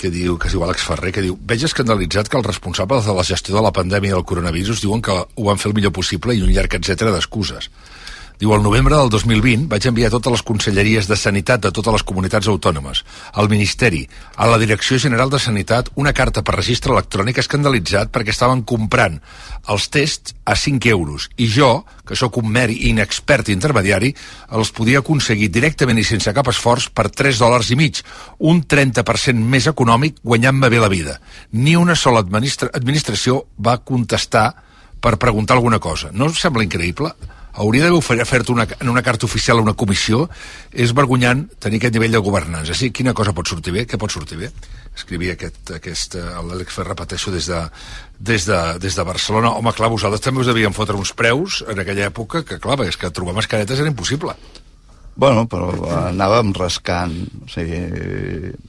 [0.00, 3.14] que diu, que es diu Àlex Ferrer, que diu veig escandalitzat que els responsables de
[3.16, 6.36] la gestió de la pandèmia del coronavirus diuen que ho van fer el millor possible
[6.36, 7.68] i un llarg etc d'excuses.
[8.40, 11.92] Diu, al novembre del 2020 vaig enviar a totes les conselleries de Sanitat de totes
[11.92, 13.02] les comunitats autònomes,
[13.36, 14.06] al Ministeri,
[14.40, 19.18] a la Direcció General de Sanitat, una carta per registre electrònic escandalitzat perquè estaven comprant
[19.68, 24.14] els tests a 5 euros i jo, que sóc un mer inexpert intermediari,
[24.56, 28.00] els podia aconseguir directament i sense cap esforç per 3 dòlars i mig,
[28.38, 31.18] un 30% més econòmic guanyant-me bé la vida.
[31.52, 34.46] Ni una sola administra administració va contestar
[34.96, 36.08] per preguntar alguna cosa.
[36.16, 37.12] No us sembla increïble?
[37.52, 40.26] Hauria d'haver fer-te una, en una carta oficial a una comissió,
[40.72, 42.76] és vergonyant tenir aquest nivell de governança.
[42.76, 43.86] Sí, quina cosa pot sortir bé?
[43.86, 44.52] Què pot sortir bé?
[44.96, 47.60] Escrivia aquest, aquest l'Àlex Fer, repeteixo, des de,
[48.18, 49.54] des, de, des de Barcelona.
[49.58, 52.98] Home, clar, vosaltres també us devíem fotre uns preus en aquella època que, clar, és
[52.98, 54.36] que trobar mascaretes era impossible.
[55.20, 55.68] Bueno, però
[56.08, 57.12] anàvem rascant.
[57.44, 57.80] O sigui,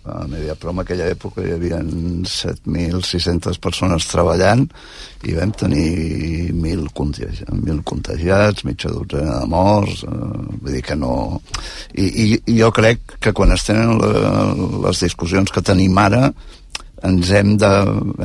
[0.04, 4.66] a Mediapro en aquella època hi havia 7.600 persones treballant
[5.24, 10.98] i vam tenir 1.000 contagiats, 1.000 contagiats mitja dotzena de morts, eh, vull dir que
[11.00, 11.14] no...
[11.94, 14.10] I, i, I jo crec que quan es tenen la,
[14.90, 16.34] les discussions que tenim ara,
[17.08, 17.70] ens hem de,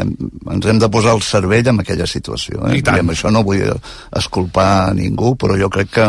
[0.00, 0.10] hem,
[0.52, 2.64] ens hem de posar el cervell en aquella situació.
[2.66, 2.80] Eh?
[2.80, 3.62] I, I amb això no vull
[4.18, 6.08] esculpar ningú, però jo crec que,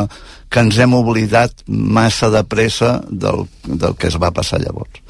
[0.49, 5.03] que ens hem oblidat massa de pressa del, del que es va passar llavors.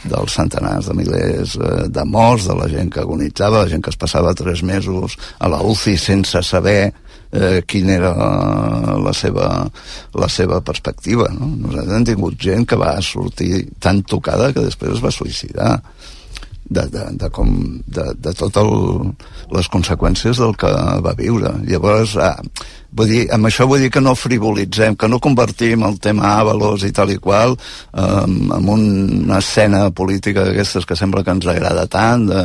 [0.00, 3.92] dels centenars de milers eh, de morts, de la gent que agonitzava, la gent que
[3.92, 6.92] es passava tres mesos a la UCI sense saber
[7.32, 8.12] eh, quina era
[8.96, 9.48] la seva,
[10.14, 11.28] la seva perspectiva.
[11.34, 11.50] No?
[11.66, 15.74] Nosaltres hem tingut gent que va sortir tan tocada que després es va suïcidar
[16.70, 17.50] de, de, de, com,
[17.86, 18.70] de, de totes
[19.50, 20.70] les conseqüències del que
[21.04, 21.56] va viure.
[21.66, 25.98] Llavors, eh, Vull dir, amb això vull dir que no frivolitzem, que no convertim el
[26.02, 27.54] tema Avalos i tal i qual
[27.94, 32.42] en una escena política d'aquestes que sembla que ens agrada tant, de,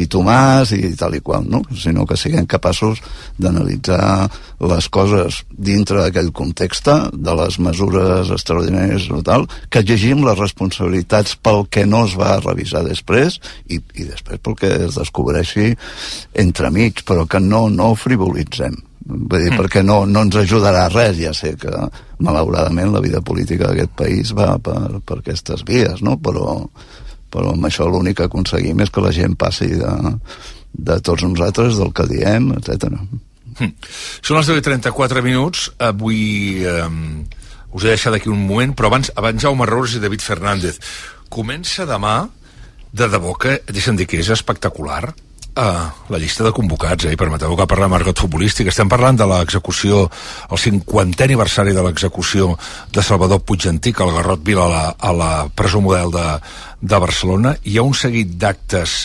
[0.00, 1.60] i Tomàs i tal i qual, no?
[1.76, 3.02] sinó que siguem capaços
[3.36, 4.30] d'analitzar
[4.64, 11.36] les coses dintre d'aquell context, de les mesures extraordinàries o tal, que llegim les responsabilitats
[11.36, 13.36] pel que no es va revisar després
[13.68, 15.70] i, i després pel que es descobreixi
[16.44, 19.58] entremig, però que no, no frivolitzem Vull dir, mm.
[19.60, 21.72] perquè no, no ens ajudarà res, ja sé que
[22.24, 26.16] malauradament la vida política d'aquest país va per, per aquestes vies, no?
[26.24, 26.56] Però,
[27.28, 29.92] però amb això l'únic que aconseguim és que la gent passi de,
[30.72, 32.88] de tots nosaltres, del que diem, etc.
[33.58, 33.74] Mm.
[34.24, 36.88] Són les 10.34 minuts, avui eh,
[37.76, 40.80] us he deixat d'aquí un moment, però abans, abans Jaume Rors i David Fernández.
[41.28, 42.22] Comença demà,
[42.94, 45.12] de debò que, deixa'm dir que és espectacular,
[45.54, 47.12] Uh, la llista de convocats, eh?
[47.14, 48.66] permeteu que parlar Margot Futbolístic.
[48.72, 50.00] Estem parlant de l'execució,
[50.50, 52.56] el 50è aniversari de l'execució
[52.90, 56.26] de Salvador Puigdentic al Garrot Vila a la, a la presó model de,
[56.82, 57.54] de Barcelona.
[57.62, 58.96] Hi ha un seguit d'actes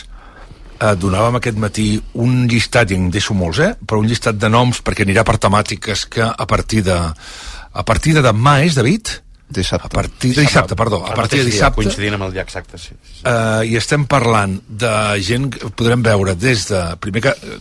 [0.80, 1.88] eh, donàvem aquest matí
[2.18, 3.76] un llistat, i en deixo molts, eh?
[3.86, 8.18] però un llistat de noms perquè anirà per temàtiques que a partir de a partir
[8.18, 9.20] de demà és, David?
[9.50, 9.88] Dissabte.
[9.88, 11.06] A partir de dissabte, perdó.
[11.06, 11.82] A partir de dissabte...
[11.82, 12.94] Coincidint amb el dia exacte, sí.
[13.02, 13.24] sí.
[13.24, 14.92] Uh, I estem parlant de
[15.26, 16.82] gent que podrem veure des de...
[17.02, 17.56] Primer que uh,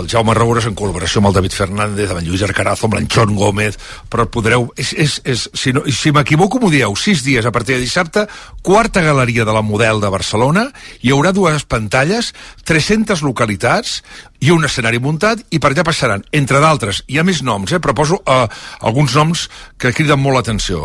[0.00, 3.36] el Jaume Roures en col·laboració amb el David Fernández, amb en Lluís Arcarazo, amb l'Anxon
[3.38, 3.78] Gómez,
[4.10, 4.66] però podreu...
[4.74, 8.26] És, és, és, si no, si m'equivoco m'ho dieu, sis dies a partir de dissabte,
[8.66, 10.66] quarta galeria de la Model de Barcelona,
[10.98, 12.32] hi haurà dues pantalles,
[12.66, 14.00] 300 localitats,
[14.44, 17.80] i un escenari muntat i per allà passaran, entre d'altres, hi ha més noms, eh,
[17.80, 18.44] però poso uh,
[18.82, 19.46] alguns noms
[19.78, 20.84] que criden molt l'atenció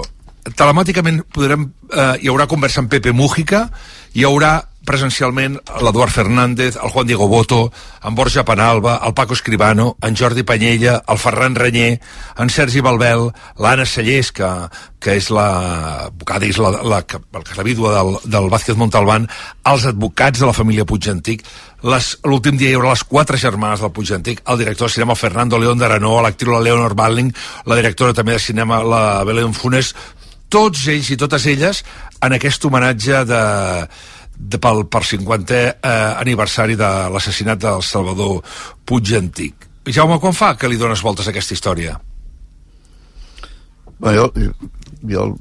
[0.55, 3.67] telemàticament podrem, eh, hi haurà conversa amb Pepe Mújica,
[4.13, 4.59] hi haurà
[4.89, 7.71] presencialment l'Eduard Fernández, el Juan Diego Boto,
[8.03, 11.99] en Borja Penalba, el Paco Escribano, en Jordi Panyella, el Ferran Renyer,
[12.37, 13.29] en Sergi Balbel,
[13.59, 14.49] l'Anna Cellers, que,
[14.99, 16.09] que és la,
[16.41, 19.27] és la, la, la, la vídua del, del Vázquez Montalbán,
[19.69, 21.45] els advocats de la família Puigantic,
[21.83, 25.77] l'últim dia hi haurà les quatre germanes del Puigantic, el director de cinema Fernando León
[25.79, 27.29] d'Aranó, l'actriu la Leonor Balling,
[27.69, 29.93] la directora també de cinema la Belén Funes,
[30.49, 31.83] tots ells i totes elles
[32.25, 33.43] en aquest homenatge de,
[34.39, 35.95] de pel, per 50è eh,
[36.25, 38.39] aniversari de l'assassinat del Salvador
[38.85, 39.69] Puig Antic.
[39.89, 41.95] Jaume, quan fa que li dones voltes a aquesta història?
[43.99, 44.29] Bé, jo,
[45.11, 45.33] jo el,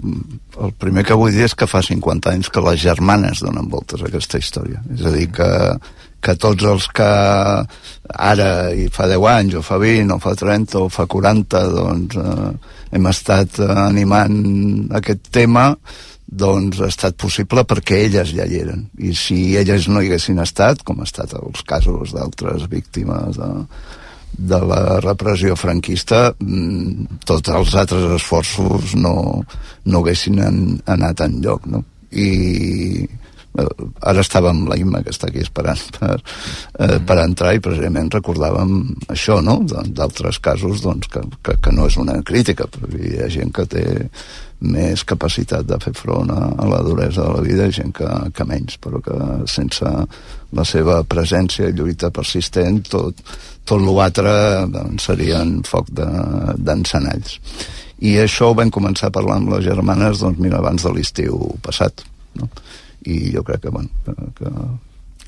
[0.65, 4.03] el primer que vull dir és que fa 50 anys que les germanes donen voltes
[4.03, 4.83] a aquesta història.
[4.95, 5.51] És a dir, que,
[6.25, 7.11] que tots els que
[8.31, 12.19] ara, i fa 10 anys, o fa 20, o fa 30, o fa 40, doncs
[12.19, 12.51] eh,
[12.93, 14.39] hem estat eh, animant
[14.99, 15.71] aquest tema,
[16.29, 18.85] doncs ha estat possible perquè elles ja hi eren.
[19.01, 23.49] I si elles no hi haguessin estat, com ha estat els casos d'altres víctimes de,
[24.53, 29.15] de la repressió franquista, mm, tots els altres esforços no,
[29.85, 30.43] no haguessin
[30.87, 31.83] anat en lloc, no?
[32.13, 33.09] I
[33.59, 36.17] ara estàvem la Imma que està aquí esperant per,
[36.81, 38.75] eh, per entrar i precisament recordàvem
[39.15, 39.61] això, no?
[39.67, 43.67] d'altres casos doncs, que, que, que no és una crítica perquè hi ha gent que
[43.71, 43.87] té
[44.59, 48.09] més capacitat de fer front a, a la duresa de la vida i gent que,
[48.35, 49.19] que menys però que
[49.51, 49.87] sense
[50.59, 53.23] la seva presència i lluita persistent tot,
[53.69, 54.33] tot l'altre
[54.73, 57.69] doncs, serien foc d'encenalls de,
[58.11, 61.39] i això ho vam començar a parlar amb les germanes doncs mira abans de l'estiu
[61.63, 62.03] passat
[62.39, 62.51] no?
[63.05, 64.51] I jo crec que, bueno, que, que,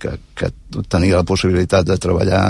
[0.01, 0.51] que
[0.89, 2.43] tenir la possibilitat de treballar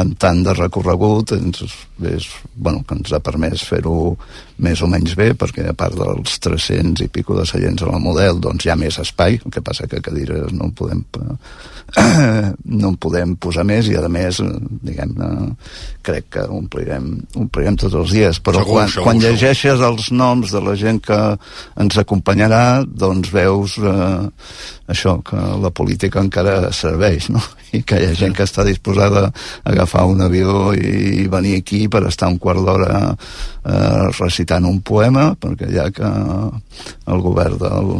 [0.00, 1.62] amb tant de recorregut ens,
[2.10, 4.16] és, bueno, que ens ha permès fer-ho
[4.62, 8.00] més o menys bé, perquè a part dels 300 i pico de seients a la
[8.02, 11.04] model, doncs hi ha més espai, el que passa que cadires no podem
[12.80, 15.28] no en podem posar més i a més diguem-ne
[16.06, 19.92] crec que omplirem, omplirem tots els dies però segur, quan, segur, quan llegeixes segur.
[19.92, 21.20] els noms de la gent que
[21.82, 24.26] ens acompanyarà doncs veus eh,
[24.90, 27.42] això, que la política encara serveix no?
[27.76, 29.32] i que hi ha gent que està disposada a
[29.72, 35.28] agafar un avió i venir aquí per estar un quart d'hora eh, recitant un poema,
[35.40, 37.92] perquè ja que el govern del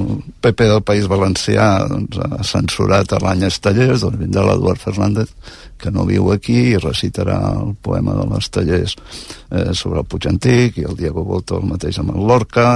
[0.45, 5.33] PP del País Valencià doncs, ha censurat l'any Estallers, doncs vindrà l'Eduard Fernández
[5.77, 10.29] que no viu aquí i recitarà el poema de les tallers eh, sobre el Puig
[10.31, 12.68] Antic i el Diego Boto el mateix amb el Lorca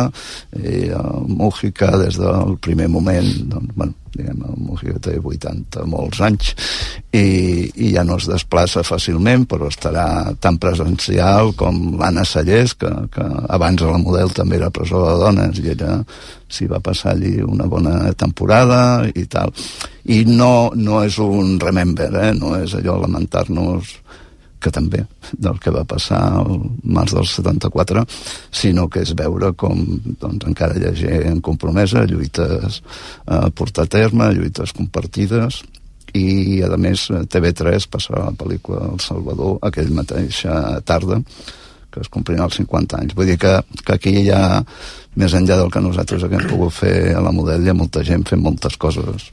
[0.59, 6.21] i el Mújica des del primer moment doncs, bueno, diguem, el Mujica té 80 molts
[6.25, 6.53] anys
[7.13, 12.91] i, i ja no es desplaça fàcilment però estarà tan presencial com l'Anna Sallés que,
[13.15, 16.01] que abans a la model també era presó de dones i ella
[16.51, 19.55] s'hi va passar allí una bona temporada i tal
[20.11, 22.33] i no, no és un remember eh?
[22.35, 23.95] no és allò lamentar-nos
[24.61, 28.05] que també del que va passar al març del 74,
[28.53, 29.83] sinó que és veure com
[30.21, 32.81] doncs, encara hi ha gent compromesa, lluites
[33.27, 35.63] a portar a terme, lluites compartides,
[36.17, 41.21] i a més TV3 passarà la pel·lícula El Salvador aquell mateixa tarda
[41.91, 43.15] que es complirà els 50 anys.
[43.19, 44.61] Vull dir que, que aquí hi ha,
[45.19, 48.23] més enllà del que nosaltres haguem pogut fer a la model, hi ha molta gent
[48.29, 49.31] fent moltes coses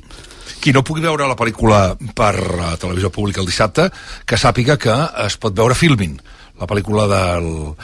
[0.62, 3.90] qui no pugui veure la pel·lícula per uh, televisió pública el dissabte,
[4.26, 4.96] que sàpiga que
[5.26, 6.18] es pot veure Filmin,
[6.60, 7.78] la pel·lícula del uh,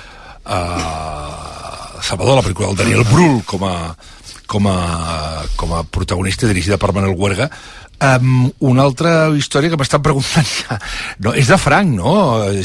[2.03, 3.75] Salvador, la pel·lícula del Daniel Brühl com a,
[4.47, 4.77] com a,
[5.55, 7.49] com a protagonista dirigida per Manel Huerga
[8.03, 10.75] Um, una altra història que m'estan preguntant ja.
[11.23, 12.13] No, és de Franc, no?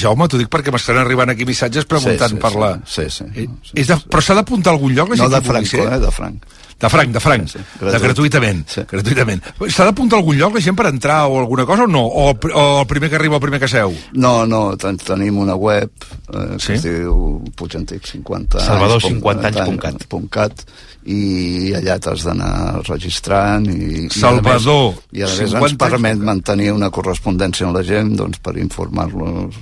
[0.01, 2.71] Jaume, t'ho dic perquè m'estan arribant aquí missatges preguntant sí, sí, per la...
[2.83, 3.27] Sí, sí.
[3.37, 3.99] sí, sí, és de...
[4.09, 5.13] Però s'ha d'apuntar a algun lloc?
[5.15, 6.01] No, de Franco, eh?
[6.03, 6.57] De Franc.
[6.79, 7.87] De franc, de franc, sí, sí.
[7.91, 8.61] de gratuïtament.
[8.70, 8.85] Sí.
[8.87, 9.41] gratuïtament.
[9.66, 12.05] S'ha d'apuntar a algun lloc la gent per entrar o alguna cosa o no?
[12.07, 13.97] O, o el primer que arriba el primer que seu?
[14.14, 16.76] No, no, ten tenim una web eh, que sí?
[16.76, 20.62] es diu Puigantic 50 Salvador50anys.cat
[21.09, 26.22] i allà t'has d'anar registrant i, Salvador i a més, i a més ens permet
[26.31, 29.57] mantenir una correspondència amb la gent doncs, per informar-los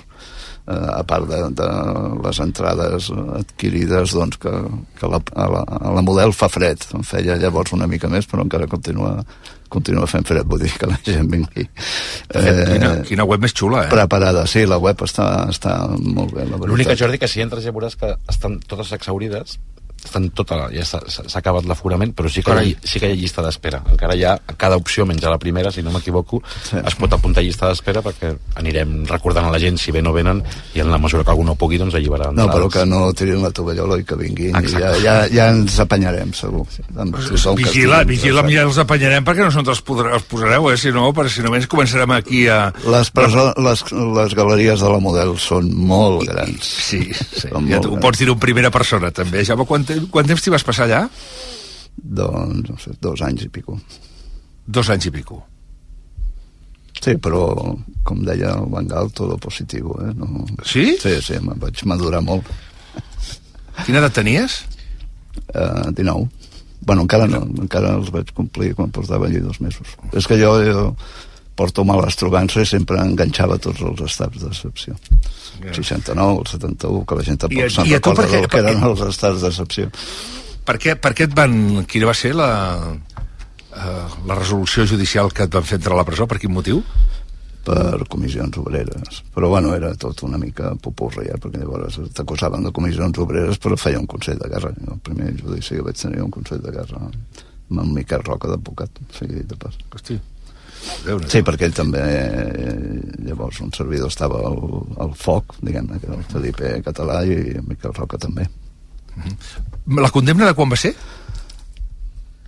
[0.66, 1.68] eh, a part de, de
[2.24, 3.10] les entrades
[3.40, 4.54] adquirides doncs que,
[4.98, 6.88] que la, a, la, a la model fa fred.
[6.96, 9.20] En feia llavors una mica més però encara continua
[9.68, 13.86] continua fent fred, vull dir que la gent vingui eh, quina, quina web més xula,
[13.86, 13.90] eh?
[13.90, 17.98] preparada, sí, la web està, està molt bé l'única, Jordi, que si entres ja veuràs
[17.98, 19.58] que estan totes exaurides
[20.06, 21.02] estan tota, ja s'ha
[21.40, 23.82] acabat l'aforament, però sí que, hi, sí que hi ha llista d'espera.
[23.92, 26.80] Encara hi ha cada opció, menys a la primera, si no m'equivoco, sí.
[26.80, 28.32] es pot apuntar a llista d'espera perquè
[28.62, 30.42] anirem recordant a la gent si o no venen
[30.74, 33.42] i en la mesura que algú no pugui, doncs alliberar No, però que no tirin
[33.42, 36.64] la tovallola i que vinguin i ja, ja, ja ens apanyarem, segur.
[36.72, 36.84] Sí.
[37.56, 40.76] Vigila, vigila, ja els apanyarem perquè no són els, els posareu, eh?
[40.80, 42.70] si no, perquè si només començarem aquí a...
[42.86, 43.84] Les, preso, les,
[44.18, 46.66] les galeries de la Model són molt grans.
[46.86, 47.50] Sí, sí.
[47.70, 49.44] ja ho pots dir en primera persona, també.
[49.46, 51.02] Ja, quan, quant temps t'hi vas passar allà?
[51.96, 53.78] Doncs, no sé, dos anys i pico.
[54.66, 55.40] Dos anys i pico.
[56.96, 57.42] Sí, però,
[58.06, 60.12] com deia el Bangal, tot positiu, eh?
[60.16, 60.46] No...
[60.64, 60.88] Sí?
[61.00, 62.48] Sí, sí, em vaig madurar molt.
[63.84, 64.62] Quina edat tenies?
[65.52, 66.26] Uh, 19.
[66.86, 69.96] Bueno, encara no, encara els vaig complir quan portava allí dos mesos.
[70.16, 70.82] És que jo, jo
[71.56, 74.96] porto males trobants i sempre enganxava tots els estats d'excepció.
[75.62, 79.44] El 69, el 71, que la gent tampoc se'n recorda del que eren els estats
[79.44, 79.90] d'excepció.
[80.66, 81.84] Per què, per què et van...
[81.88, 82.50] Quina va ser la,
[82.92, 86.28] uh, la resolució judicial que et van fer entrar a la presó?
[86.28, 86.82] Per quin motiu?
[87.66, 89.22] per comissions obreres.
[89.34, 91.38] Però, bueno, era tot una mica popurri, eh?
[91.42, 94.70] perquè llavors t'acusaven de comissions obreres, però feia un consell de guerra.
[94.86, 99.02] El primer judici que vaig tenir un consell de guerra amb el Miquel Roca d'advocat,
[99.16, 99.74] sigui dit de pas.
[99.90, 100.20] Hosti,
[101.30, 104.58] Sí, perquè ell també, eh, llavors un servidor estava al,
[105.02, 108.46] al foc, diguem-ne, que el Felipe Català i en Miquel Roca també.
[109.16, 110.00] Mm -hmm.
[110.02, 110.94] La condemna de quan va ser?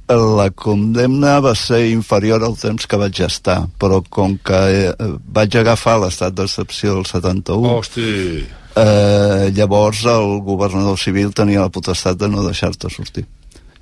[0.08, 4.94] La condemna va ser inferior al temps que vaig estar, però com que eh,
[5.36, 7.76] vaig agafar l'estat d'excepció del 71...
[7.78, 8.46] Hosti!
[8.78, 13.26] Eh, llavors el governador civil tenia la potestat de no deixar-te sortir.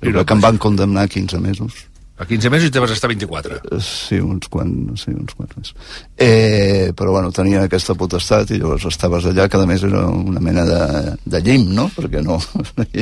[0.01, 1.85] I que em van condemnar a 15 mesos.
[2.17, 3.59] A 15 mesos i te vas estar 24.
[3.61, 5.73] Eh, sí, uns quants, sí, uns quants més.
[6.17, 10.41] Eh, però bueno, tenia aquesta potestat i llavors estaves allà, que a més era una
[10.41, 10.81] mena de,
[11.29, 11.91] de llim, no?
[11.93, 12.39] Perquè no...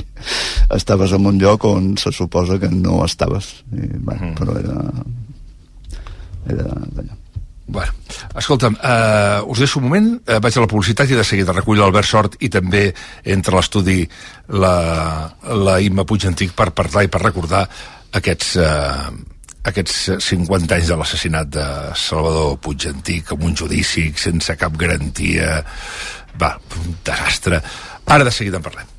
[0.80, 3.53] estaves en un lloc on se suposa que no estaves.
[3.72, 4.36] I, bueno, mm.
[4.41, 4.82] Però era...
[6.51, 7.22] Era d'allà.
[7.68, 7.95] Bueno,
[8.38, 11.80] escolta'm, eh, us deixo un moment, eh, vaig a la publicitat i de seguida recull
[11.82, 12.91] l'Albert Sort i també
[13.24, 14.03] entre l'estudi
[14.53, 14.76] la,
[15.66, 17.63] la Imma Puig Antic per parlar i per recordar
[18.20, 19.11] aquests, eh,
[19.72, 19.97] aquests
[20.28, 21.66] 50 anys de l'assassinat de
[21.99, 25.63] Salvador Puig Antic amb un judici sense cap garantia.
[26.39, 27.61] Va, un desastre.
[28.05, 28.93] Ara de seguida en parlem.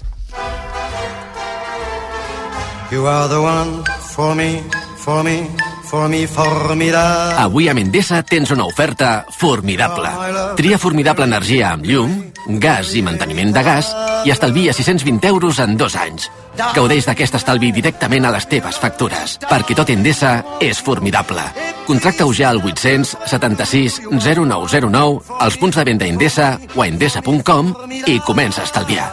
[2.91, 3.83] You are the one
[4.15, 4.63] for me,
[5.03, 7.39] for me formidable.
[7.39, 10.11] Avui a Mendesa tens una oferta formidable.
[10.57, 12.17] Tria formidable energia amb llum,
[12.61, 13.93] gas i manteniment de gas
[14.25, 16.31] i estalvia 620 euros en dos anys.
[16.75, 21.45] Gaudeix d'aquest estalvi directament a les teves factures, perquè tot Endesa és formidable.
[21.87, 27.73] Contracta-ho ja al 800 76 0909 als punts de venda Endesa o a endesa.com
[28.07, 29.09] i comença a estalviar.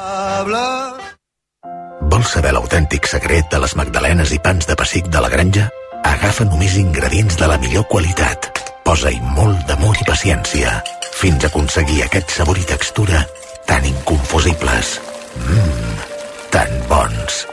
[2.09, 5.69] Vols saber l'autèntic secret de les magdalenes i pans de pessic de la granja?
[6.03, 8.49] Agafa només ingredients de la millor qualitat.
[8.83, 10.75] Posa-hi molt d'amor i paciència
[11.13, 13.23] fins a aconseguir aquest sabor i textura
[13.69, 14.97] tan inconfusibles.
[15.39, 16.07] Mmm,
[16.51, 17.43] tan bons.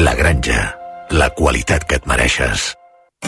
[0.00, 0.62] La Granja,
[1.10, 2.72] la qualitat que et mereixes.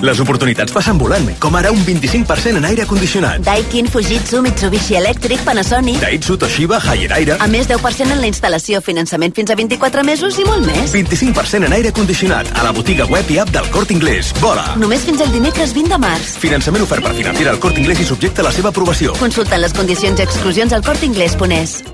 [0.03, 3.41] Les oportunitats passen volant, com ara un 25% en aire condicionat.
[3.47, 6.01] Daikin, Fujitsu, Mitsubishi Electric, Panasonic...
[6.03, 7.39] Daihatsu, Toshiba, Haier Aire...
[7.39, 10.93] A més, 10% en la instal·lació, finançament fins a 24 mesos i molt més.
[10.93, 14.35] 25% en aire condicionat a la botiga web i app del Cort Inglés.
[14.43, 14.75] Vola!
[14.83, 16.37] Només fins al dimecres 20 de març.
[16.43, 19.15] Finançament ofert per financiar el Cort Inglés i subjecte a la seva aprovació.
[19.23, 21.94] Consulta les condicions i exclusions al cortinglés.es.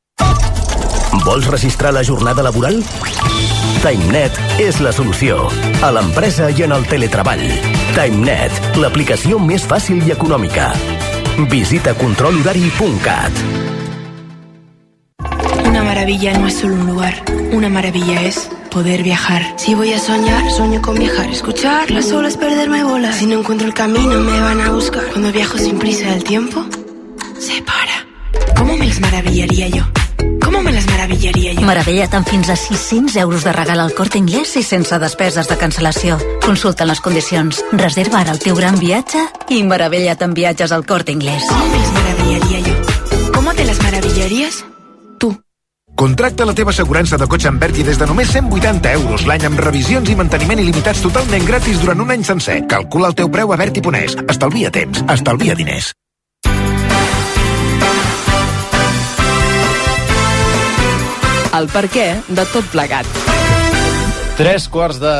[1.25, 2.81] Vols registrar la jornada laboral?
[3.81, 5.47] TimeNet és la solució.
[5.81, 7.41] A l'empresa i en el teletreball.
[7.95, 10.71] TimeNet, l'aplicació més fàcil i econòmica.
[11.51, 13.43] Visita controlhorari.cat.
[15.65, 17.13] Una maravilla no es solo un lugar.
[17.51, 19.41] Una maravilla es poder viajar.
[19.57, 21.29] Si voy a soñar, sueño con viajar.
[21.29, 23.17] Escuchar las olas, perderme bolas.
[23.17, 25.03] Si no encuentro el camino, me van a buscar.
[25.11, 26.65] Cuando viajo sin prisa, el tiempo
[27.39, 28.55] se para.
[28.57, 29.83] ¿Cómo me las maravillaría yo?
[30.61, 31.61] Com me les meravillaria jo?
[31.65, 35.55] Meravella't amb fins a 600 euros de regal al Corte Inglés i sense despeses de
[35.57, 36.19] cancel·lació.
[36.45, 37.63] Consulta les condicions.
[37.71, 41.47] Reserva ara el teu gran viatge i meravella't amb viatges al Corte Inglés.
[41.49, 42.75] Com me les meravillaria jo?
[43.33, 44.59] Com te les meravillaries?
[46.01, 49.65] Contracta la teva assegurança de cotxe amb Berti des de només 180 euros l'any amb
[49.65, 52.61] revisions i manteniment il·limitats totalment gratis durant un any sencer.
[52.69, 54.17] Calcula el teu preu a Berti.es.
[54.29, 55.91] Estalvia temps, estalvia diners.
[61.61, 63.05] El per què de tot plegat.
[64.39, 65.11] Tres quarts de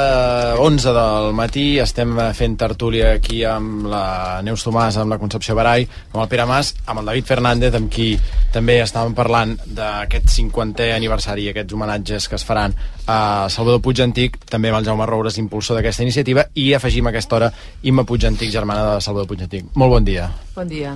[0.57, 5.83] 11 del matí estem fent tertúlia aquí amb la Neus Tomàs, amb la Concepció Barai,
[5.85, 8.15] amb el Pere Mas, amb el David Fernández, amb qui
[8.55, 12.73] també estàvem parlant d'aquest 50è aniversari, aquests homenatges que es faran
[13.05, 13.19] a
[13.53, 17.37] Salvador Puig Antic, també amb el Jaume Roures, impulsor d'aquesta iniciativa, i afegim a aquesta
[17.37, 17.51] hora
[17.83, 19.69] Imma Puig Antic, germana de Salvador Puig Antic.
[19.75, 20.31] Molt bon dia.
[20.55, 20.95] Bon dia.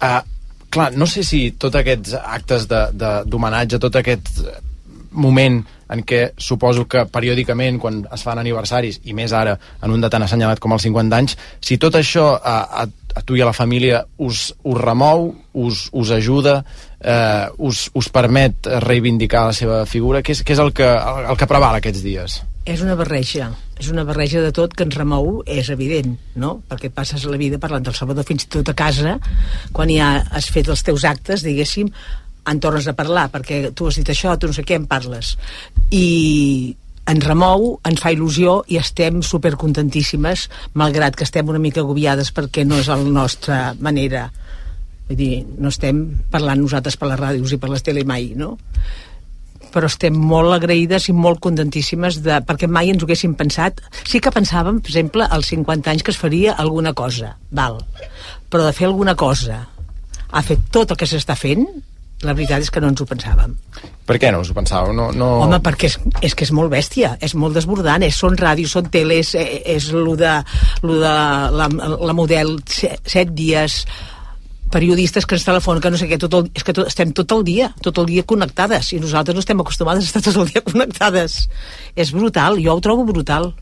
[0.00, 0.22] Uh,
[0.70, 4.40] clar, no sé si tots aquests actes d'homenatge, tot aquest
[5.16, 5.60] moment
[5.92, 10.10] en què suposo que periòdicament quan es fan aniversaris i més ara en un de
[10.10, 13.48] tan assenyalat com els 50 anys si tot això a, a, a tu i a
[13.48, 16.58] la família us, us remou us, us ajuda
[17.00, 21.30] eh, us, us permet reivindicar la seva figura què és, què és el, que, el,
[21.30, 22.40] el que preval aquests dies?
[22.66, 26.56] És una barreja, és una barreja de tot que ens remou, és evident, no?
[26.66, 29.12] Perquè passes la vida parlant del Salvador fins i tot a casa,
[29.70, 31.92] quan ja has fet els teus actes, diguéssim,
[32.46, 35.34] en tornes a parlar, perquè tu has dit això, tu no sé què, en parles.
[35.90, 36.74] I
[37.06, 42.66] ens remou, ens fa il·lusió i estem supercontentíssimes, malgrat que estem una mica agobiades perquè
[42.66, 44.26] no és la nostra manera.
[45.06, 45.32] Vull dir,
[45.62, 48.56] no estem parlant nosaltres per les ràdios i per les tele mai, no?
[49.76, 54.22] però estem molt agraïdes i molt contentíssimes de, perquè mai ens ho haguéssim pensat sí
[54.24, 57.82] que pensàvem, per exemple, als 50 anys que es faria alguna cosa, val
[58.48, 59.58] però de fer alguna cosa
[60.30, 61.66] ha fet tot el que s'està fent
[62.24, 63.52] la veritat és que no ens ho pensàvem.
[64.08, 64.94] Per què no us ho pensàveu?
[64.96, 65.28] No, no...
[65.44, 68.88] Home, perquè és, és que és molt bèstia, és molt desbordant, és, són ràdios, són
[68.92, 70.32] teles, és, és lo de,
[70.86, 71.14] lo de
[71.60, 73.82] la, la model, set dies,
[74.72, 77.36] periodistes que ens telefonen, que no sé què, tot el, és que tot, estem tot
[77.36, 80.50] el dia, tot el dia connectades, i nosaltres no estem acostumades a estar tot el
[80.50, 81.42] dia connectades.
[81.94, 83.52] És brutal, jo ho trobo brutal.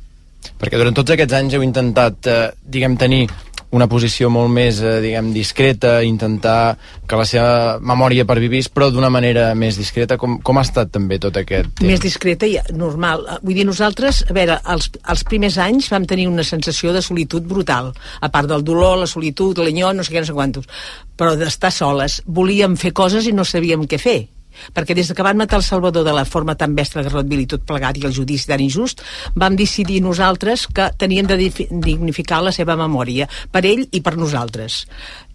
[0.60, 3.26] Perquè durant tots aquests anys heu intentat, eh, diguem, tenir
[3.74, 9.10] una posició molt més, eh, diguem, discreta, intentar que la seva memòria pervivís, però d'una
[9.10, 10.18] manera més discreta.
[10.20, 11.88] Com, com ha estat també tot aquest temps?
[11.88, 13.26] Més discreta i normal.
[13.42, 17.42] Vull dir, nosaltres, a veure, els, els primers anys vam tenir una sensació de solitud
[17.50, 20.70] brutal, a part del dolor, la solitud, l'anyó, no sé què, no sé quantos,
[21.18, 22.20] però d'estar soles.
[22.26, 24.20] Volíem fer coses i no sabíem què fer
[24.74, 27.50] perquè des que van matar el Salvador de la forma tan bestra que Rodvil i
[27.50, 29.02] tot plegat i el judici tan injust,
[29.34, 34.84] vam decidir nosaltres que teníem de dignificar la seva memòria, per ell i per nosaltres.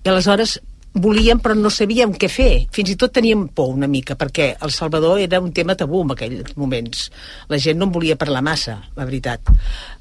[0.03, 0.59] I aleshores
[0.93, 2.51] volíem però no sabíem què fer.
[2.73, 6.15] Fins i tot teníem por una mica perquè el Salvador era un tema tabú en
[6.15, 7.09] aquells moments.
[7.49, 9.53] La gent no en volia parlar massa la veritat,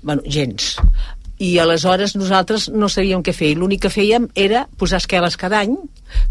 [0.03, 0.77] bueno, gens
[1.39, 3.53] i aleshores nosaltres no sabíem què fer.
[3.53, 5.76] I l'únic que fèiem era posar esqueles cada any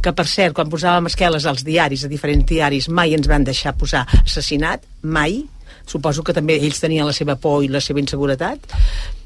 [0.03, 3.77] que per cert quan posàvem esqueles als diaris, a diferents diaris mai ens van deixar
[3.77, 5.45] posar assassinat mai.
[5.87, 8.65] Suposo que també ells tenien la seva por i la seva inseguretat.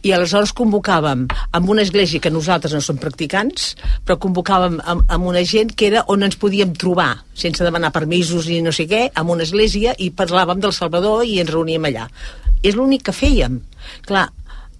[0.06, 1.24] I aleshores convocàvem
[1.58, 3.76] amb una església que nosaltres no som practicants
[4.06, 8.50] però convocàvem amb, amb una gent que era on ens podíem trobar sense demanar permisos
[8.50, 12.08] ni no sé què amb una església i parlàvem del Salvador i ens reuníem allà.
[12.62, 13.58] És l'únic que fèiem.
[14.06, 14.28] Clar,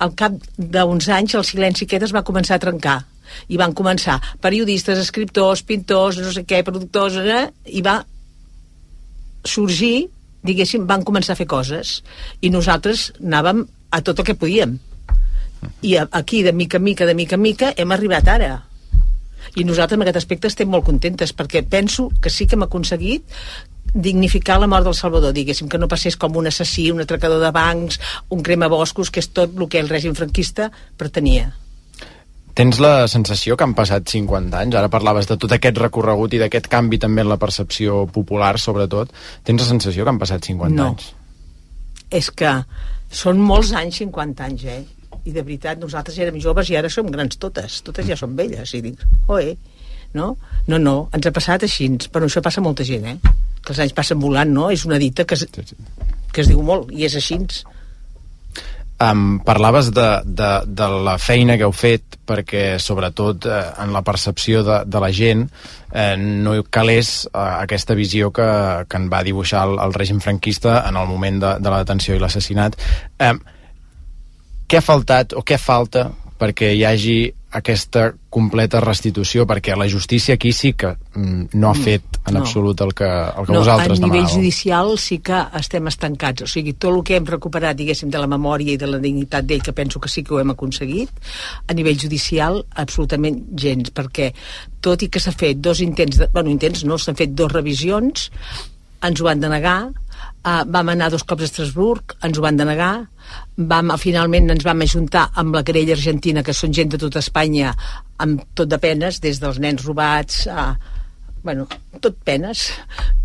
[0.02, 3.00] al cap d'uns anys el silenci aquest es va començar a trencar.
[3.48, 7.46] I van començar periodistes, escriptors, pintors, no sé què, productors, eh?
[7.72, 8.02] i va
[9.48, 10.10] sorgir,
[10.44, 12.02] diguéssim, van començar a fer coses.
[12.42, 14.76] I nosaltres anàvem a tot el que podíem.
[15.86, 18.52] I aquí de mica en mica, de mica en mica hem arribat ara
[19.56, 23.24] i nosaltres en aquest aspecte estem molt contentes perquè penso que sí que hem aconseguit
[23.94, 27.50] dignificar la mort del Salvador, diguéssim, que no passés com un assassí, un atracador de
[27.52, 28.00] bancs,
[28.30, 31.50] un cremaboscos, que és tot el que el règim franquista pretenia.
[32.56, 36.40] Tens la sensació que han passat 50 anys, ara parlaves de tot aquest recorregut i
[36.42, 39.12] d'aquest canvi també en la percepció popular, sobretot.
[39.44, 40.90] Tens la sensació que han passat 50 No.
[40.92, 41.12] anys?
[42.12, 42.52] És que
[43.10, 44.84] són molts anys, 50 anys, eh?
[45.26, 47.82] I de veritat, nosaltres érem joves i ara som grans totes.
[47.86, 48.74] Totes ja són velles.
[48.74, 49.56] I dic, oe,
[50.18, 50.36] no?
[50.68, 51.90] No, no, ens ha passat així.
[52.12, 53.36] Però això passa a molta gent, eh?
[53.62, 54.72] Que els anys passen volant, no?
[54.74, 57.38] És una dita que es, que es diu molt, i és així.
[59.02, 64.04] Um, parlaves de, de, de la feina que heu fet perquè, sobretot, eh, en la
[64.06, 65.48] percepció de, de la gent
[65.90, 67.32] eh, no calés eh,
[67.64, 68.46] aquesta visió que,
[68.86, 72.14] que en va dibuixar el, el règim franquista en el moment de, de la detenció
[72.14, 72.78] i l'assassinat.
[73.18, 73.34] Eh,
[74.72, 76.08] què ha faltat o què falta
[76.40, 77.20] perquè hi hagi
[77.52, 82.40] aquesta completa restitució perquè la justícia aquí sí que mm, no ha fet en no.
[82.40, 84.38] absolut el que, el que no, vosaltres a nivell demanàveu.
[84.38, 86.46] judicial sí que estem estancats.
[86.46, 89.48] O sigui, tot el que hem recuperat, diguéssim, de la memòria i de la dignitat
[89.50, 91.12] d'ell, que penso que sí que ho hem aconseguit,
[91.68, 94.32] a nivell judicial, absolutament gens, perquè
[94.80, 98.30] tot i que s'ha fet dos intents, de, bueno, intents no, s'han fet dos revisions,
[99.04, 102.94] ens ho van denegar, uh, vam anar dos cops a Estrasburg, ens ho van denegar,
[103.58, 107.74] vam, finalment ens vam ajuntar amb la querella argentina, que són gent de tota Espanya,
[108.20, 110.76] amb tot de penes, des dels nens robats a,
[111.44, 111.68] bueno,
[112.00, 112.68] tot penes,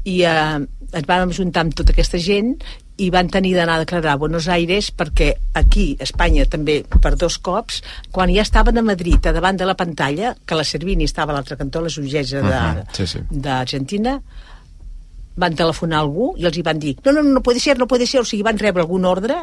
[0.05, 0.59] i eh,
[0.93, 2.55] ens vam ajuntar amb tota aquesta gent
[2.97, 7.13] i van tenir d'anar a declarar a Buenos Aires perquè aquí, a Espanya, també per
[7.21, 11.05] dos cops, quan ja estaven a Madrid, a davant de la pantalla, que la Servini
[11.05, 13.19] estava a l'altre cantó, la jutgessa de- Mhm, sí, sí.
[13.31, 14.21] d'Argentina,
[15.37, 17.77] van telefonar a algú i els hi van dir no, no, no, no puede ser,
[17.79, 19.43] no puede ser, o sigui, van rebre algun ordre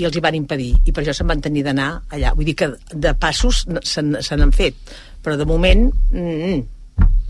[0.00, 2.56] i els hi van impedir i per això se'n van tenir d'anar allà vull dir
[2.56, 4.74] que de passos se n'han fet
[5.22, 6.60] però de moment mm,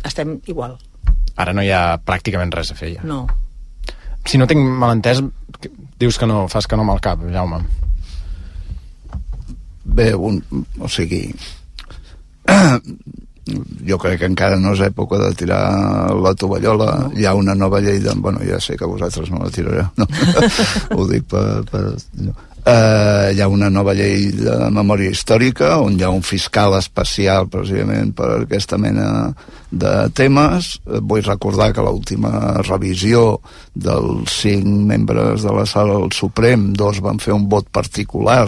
[0.07, 0.79] estem igual
[1.41, 3.03] Ara no hi ha pràcticament res a fer ja.
[3.07, 3.23] no.
[4.29, 5.23] Si no tinc malentès,
[5.61, 7.63] que- dius que no, fas que no amb el cap, Jaume.
[9.85, 10.43] Bé, un,
[10.79, 11.23] o sigui...
[13.89, 15.63] jo crec que encara no és època de tirar
[16.15, 16.91] la tovallola.
[17.07, 17.11] No.
[17.17, 18.13] Hi ha una nova llei de...
[18.21, 20.07] Bueno, ja sé que vosaltres no la tirareu, no?
[20.97, 21.63] Ho dic per...
[21.71, 21.85] per
[22.21, 22.37] no.
[22.71, 27.49] Uh, hi ha una nova llei de memòria històrica on hi ha un fiscal especial
[27.51, 29.07] precisament per aquesta mena
[29.71, 30.77] de temes.
[30.87, 33.41] Eh, Vull recordar que l'última revisió
[33.75, 38.47] dels cinc membres de la sala del Suprem, dos van fer un vot particular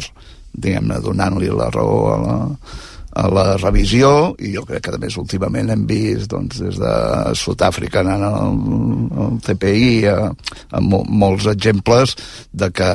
[0.53, 2.37] diguem-ne, donant-li la raó a la,
[3.13, 6.93] a la revisió i jo crec que més últimament hem vist doncs, des de
[7.37, 8.57] Sud-àfrica anant al,
[9.25, 10.17] al CPI a,
[10.73, 12.17] a mo molts exemples
[12.53, 12.91] de que,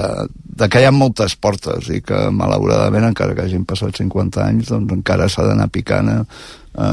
[0.61, 4.73] de que hi ha moltes portes i que malauradament encara que hagin passat 50 anys
[4.73, 6.21] doncs encara s'ha d'anar picant a,
[6.77, 6.87] a,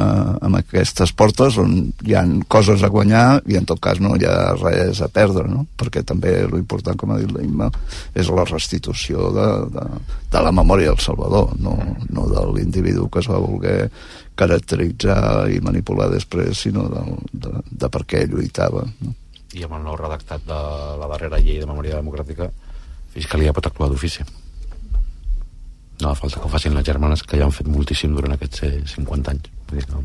[0.45, 1.77] amb aquestes portes on
[2.07, 5.47] hi han coses a guanyar i en tot cas no hi ha res a perdre
[5.51, 5.67] no?
[5.79, 7.71] perquè també l'important com ha dit l'Imma
[8.17, 9.89] és la restitució de, de,
[10.33, 11.77] de la memòria del Salvador no,
[12.11, 13.91] no de l'individu que es va voler
[14.35, 19.15] caracteritzar i manipular després sinó de, de, de per què lluitava no?
[19.55, 20.61] I amb el nou redactat de
[20.99, 22.49] la darrera llei de memòria democràtica,
[23.15, 24.25] Fiscalia pot actuar d'ofici.
[26.01, 28.65] No fa falta que ho facin les germanes, que ja han fet moltíssim durant aquests
[28.67, 29.53] eh, 50 anys.
[29.75, 30.05] Vull dir, no.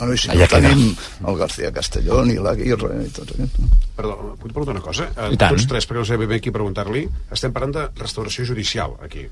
[0.00, 1.28] Bueno, i si Allà no tenim queda.
[1.28, 3.68] el García Castellón i l'Aguirre i tot aquest, no?
[3.98, 5.10] Perdó, puc preguntar una cosa?
[5.12, 5.52] Eh, I tant.
[5.58, 7.04] tots tres, perquè no sé ben bé qui preguntar-li,
[7.36, 9.26] estem parlant de restauració judicial, aquí,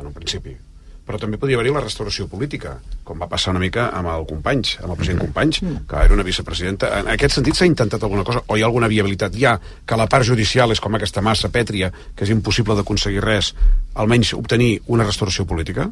[0.00, 0.56] en un principi.
[1.04, 4.76] Però també podria haver-hi la restauració política, com va passar una mica amb el Companys,
[4.80, 5.58] amb el president Companys,
[5.90, 6.92] que era una vicepresidenta.
[7.00, 10.06] En aquest sentit s'ha intentat alguna cosa, o hi ha alguna viabilitat ja, que la
[10.06, 13.52] part judicial és com aquesta massa pètria, que és impossible d'aconseguir res,
[14.00, 15.90] almenys obtenir una restauració política?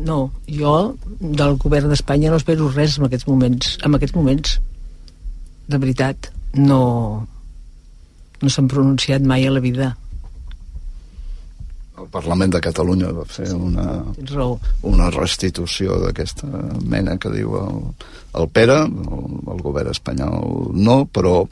[0.00, 0.74] No, jo
[1.20, 3.76] del govern d'Espanya no espero res en aquests moments.
[3.84, 4.58] En aquests moments
[5.70, 6.80] de veritat no
[8.40, 9.90] no s'han pronunciat mai a la vida.
[12.00, 13.84] El Parlament de Catalunya va fer una,
[14.16, 14.54] Tens raó.
[14.88, 16.48] una restitució d'aquesta
[16.88, 17.82] mena que diu el,
[18.40, 21.42] el Pere, el, el govern espanyol no, però,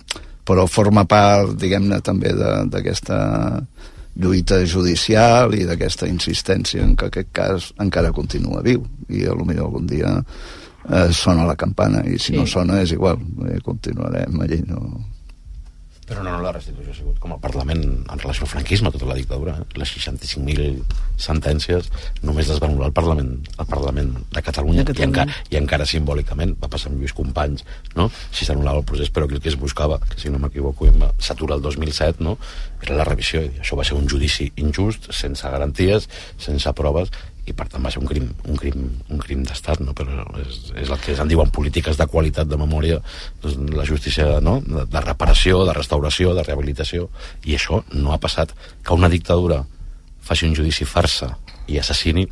[0.48, 3.18] però forma part, diguem-ne, també de- d'aquesta
[4.18, 9.44] lluita judicial i d'aquesta insistència en que aquest cas encara continua viu i a lo
[9.46, 10.10] millor algun dia
[10.90, 12.36] eh, sona la campana i si Sí.
[12.36, 13.18] no sona és igual,
[13.50, 14.80] eh, continuarem allí no,
[16.08, 19.08] Però no, no, la restitució ha sigut com a Parlament en relació al franquisme, tota
[19.10, 19.58] la dictadura.
[19.60, 19.66] Eh?
[19.80, 20.80] Les 65.000
[21.20, 21.90] sentències
[22.24, 25.08] només les va anul·lar el Parlament, el Parlament de Catalunya, De I, Catalunya.
[25.26, 27.66] encara, i encara simbòlicament va passar amb Lluís Companys,
[27.98, 28.08] no?
[28.32, 30.88] si s'anul·lava el procés, però el que es buscava, que si no m'equivoco
[31.18, 32.38] s'atura el 2007, no?
[32.82, 37.12] era la revisió, i això va ser un judici injust, sense garanties, sense proves,
[37.48, 39.94] i per tant va ser un crim, un crim, un crim d'estat, no?
[39.96, 42.98] però és, és el que se'n diuen polítiques de qualitat de memòria,
[43.42, 44.58] doncs, la justícia no?
[44.66, 47.08] de, de reparació, de restauració, de rehabilitació,
[47.48, 48.52] i això no ha passat.
[48.84, 49.62] Que una dictadura
[50.28, 51.32] faci un judici farsa
[51.68, 52.26] i assassini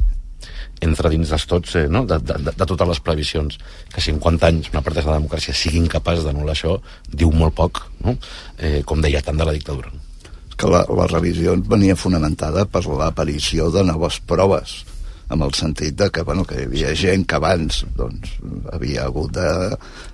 [0.85, 2.05] entra dins dels tots, eh, no?
[2.09, 3.57] de, de, de, totes les previsions.
[3.93, 6.77] Que 50 anys una part de la democràcia sigui incapaç d'anul·lar això,
[7.09, 8.19] diu molt poc, no?
[8.59, 9.93] eh, com deia, tant de la dictadura.
[10.57, 14.79] que la, la revisió venia fonamentada per l'aparició de noves proves
[15.29, 18.37] amb el sentit de que, bueno, que hi havia gent que abans doncs,
[18.73, 19.49] havia hagut de,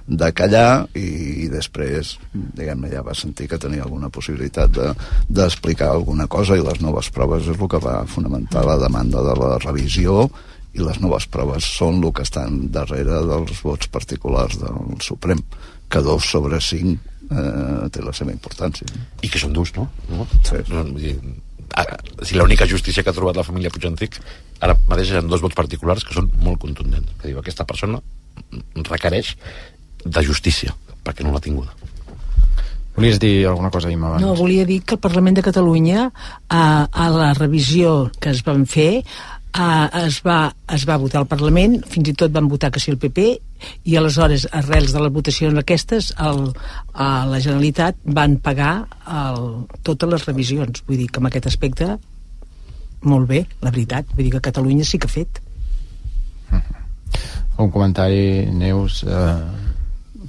[0.09, 4.95] de callar i, després diguem-ne ja va sentir que tenia alguna possibilitat de-
[5.29, 9.21] d'explicar de, alguna cosa i les noves proves és el que va fonamentar la demanda
[9.29, 10.31] de la revisió
[10.73, 15.43] i les noves proves són el que estan darrere dels vots particulars del Suprem
[15.93, 16.97] que dos sobre cinc
[17.29, 18.89] eh, té la seva importància
[19.21, 19.91] I que són durs, no?
[20.09, 20.25] no?
[20.41, 20.65] Sí.
[20.73, 20.87] no
[22.23, 24.19] si l'única justícia que ha trobat la família Puigantic
[24.61, 27.15] ara mateix hi ha dos vots particulars que són molt contundents.
[27.21, 28.01] Que diu, aquesta persona
[28.89, 29.37] requereix
[30.05, 31.75] de justícia, perquè no l'ha tinguda.
[32.93, 34.21] Volies dir alguna cosa, Imma, abans?
[34.21, 36.11] No, volia dir que el Parlament de Catalunya,
[36.53, 39.01] a, a la revisió que es van fer,
[39.53, 42.93] a, es, va, es va votar al Parlament, fins i tot van votar que sí
[42.93, 43.27] el PP,
[43.89, 46.49] i aleshores, arrels de les votacions aquestes, el,
[46.95, 48.73] a la Generalitat van pagar
[49.07, 50.83] el, totes les revisions.
[50.89, 51.91] Vull dir que en aquest aspecte,
[53.03, 54.09] molt bé, la veritat.
[54.15, 55.43] Vull dir que Catalunya sí que ha fet.
[57.61, 59.37] Un comentari, Neus, eh,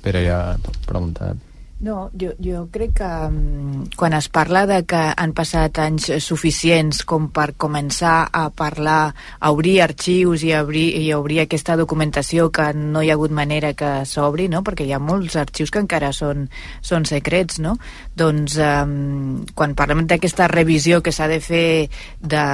[0.04, 0.40] Pere ja
[0.84, 1.53] preguntat.
[1.84, 7.02] No, jo, jo crec que um, quan es parla de que han passat anys suficients
[7.04, 11.76] com per començar a parlar, a obrir arxius i a obrir, i a obrir aquesta
[11.76, 14.64] documentació que no hi ha hagut manera que s'obri, no?
[14.64, 16.48] perquè hi ha molts arxius que encara són,
[16.80, 17.76] són secrets, no?
[18.16, 21.90] Doncs um, quan parlem d'aquesta revisió que s'ha de fer
[22.24, 22.46] de,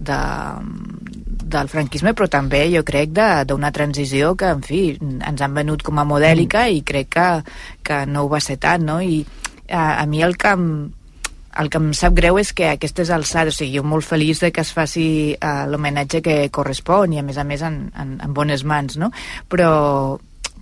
[0.00, 0.20] de,
[1.54, 6.00] del franquisme, però també jo crec d'una transició que, en fi, ens han venut com
[6.00, 7.28] a modèlica i crec que,
[7.84, 9.00] que no ho va ser tant, no?
[9.02, 9.22] I
[9.68, 10.68] a, a mi el que em,
[11.60, 14.50] el que em sap greu és que aquestes alçades, o sigui, jo molt feliç de
[14.54, 15.06] que es faci
[15.36, 19.12] uh, l'homenatge que correspon i a més a més en, en, en bones mans, no?
[19.50, 19.70] Però,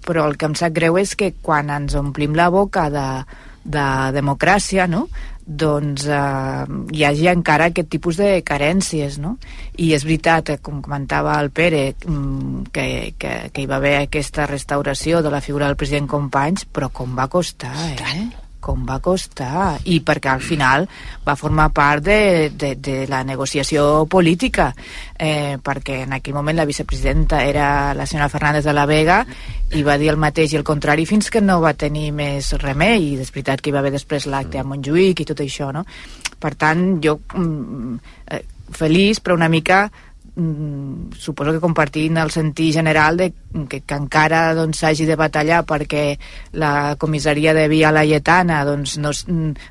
[0.05, 3.07] però el que em sap greu és que quan ens omplim la boca de,
[3.65, 3.87] de
[4.19, 5.07] democràcia, no?
[5.47, 9.37] Doncs eh, hi hagi encara aquest tipus de carències, no?
[9.77, 12.87] I és veritat, eh, com comentava el Pere, mm, que,
[13.19, 17.19] que, que hi va haver aquesta restauració de la figura del president Companys, però com
[17.19, 18.42] va costar, eh?
[18.63, 20.87] Com va costar i perquè al final
[21.27, 24.71] va formar part de, de, de la negociació política
[25.19, 29.25] eh, perquè en aquell moment la vicepresidenta era la senyora Fernández de la Vega
[29.75, 33.13] i va dir el mateix i el contrari fins que no va tenir més remei
[33.13, 35.85] i és veritat que hi va haver després l'acte a Montjuïc i tot això no?
[36.39, 37.99] per tant jo mm,
[38.31, 38.43] eh,
[38.73, 39.87] feliç però una mica
[40.37, 43.33] mm, suposo que compartint el sentit general de
[43.69, 46.17] que, que encara doncs, s'hagi de batallar perquè
[46.53, 49.13] la comissaria de Via Laietana doncs, no,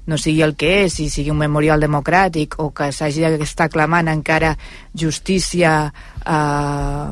[0.05, 4.11] no sigui el que és i sigui un memorial democràtic o que s'hagi d'estar clamant
[4.11, 4.55] encara
[4.93, 5.91] justícia
[6.25, 7.07] eh,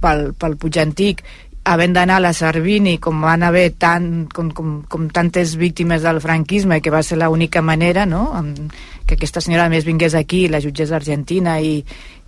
[0.00, 1.24] pel, pel Puig Antic
[1.64, 6.20] havent d'anar a la Servini com van haver tant, com, com, com tantes víctimes del
[6.20, 8.26] franquisme que va ser l'única manera no?
[8.36, 8.68] Amb,
[9.06, 11.78] que aquesta senyora a més vingués aquí la jutgés d'Argentina i,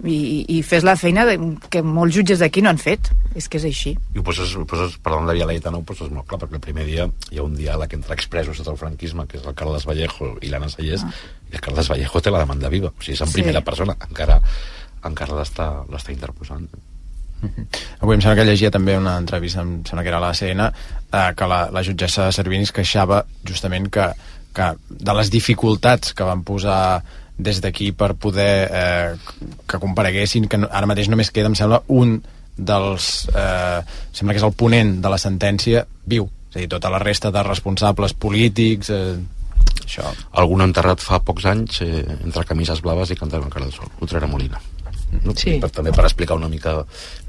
[0.05, 0.17] i,
[0.57, 1.37] i fes la feina de,
[1.73, 4.65] que molts jutges d'aquí no han fet és que és així I ho poses, ho
[4.69, 7.45] poses parlant de Via Laietana, ho poses molt clar, perquè el primer dia hi ha
[7.47, 11.05] un diàleg entre expressos sota el franquisme, que és el Carles Vallejo i l'Anna Sallés,
[11.05, 11.13] ah.
[11.51, 13.41] i el Carles Vallejo té la demanda viva, o sigui, és en Sí.
[13.41, 14.41] primera persona, encara,
[15.05, 16.69] encara l'està interposant.
[18.01, 20.71] Avui em sembla que llegia també una entrevista, em sembla que era a la CN,
[21.13, 24.07] eh, que la, la jutgessa Servini es queixava justament que,
[24.57, 27.03] que de les dificultats que van posar
[27.37, 29.17] des d'aquí per poder eh,
[29.69, 32.17] que compareguessin, que no, ara mateix només queda, em sembla, un
[32.57, 33.29] dels...
[33.29, 33.81] Eh,
[34.17, 36.31] sembla que és el ponent de la sentència viu.
[36.51, 38.91] És a dir, tota la resta de responsables polítics...
[38.91, 39.19] Eh,
[39.85, 40.09] això.
[40.41, 44.31] Algun enterrat fa pocs anys eh, entre camises blaves i cantant encara del sol, Utrera
[44.31, 44.63] Molina.
[45.23, 45.37] No?
[45.37, 45.59] Sí.
[45.61, 46.81] Per, també per explicar una mica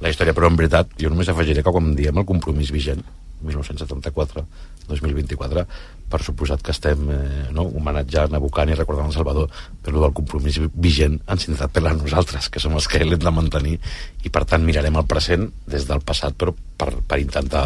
[0.01, 3.03] la història, però en veritat jo només afegiré que quan diem el compromís vigent
[3.45, 5.65] 1974-2024
[6.07, 9.47] per suposat que estem eh, no, homenatjant, evocant i recordant el Salvador
[9.83, 13.75] però del compromís vigent ens intentat per nosaltres, que som els que l'hem de mantenir
[14.23, 17.65] i per tant mirarem el present des del passat però per, per intentar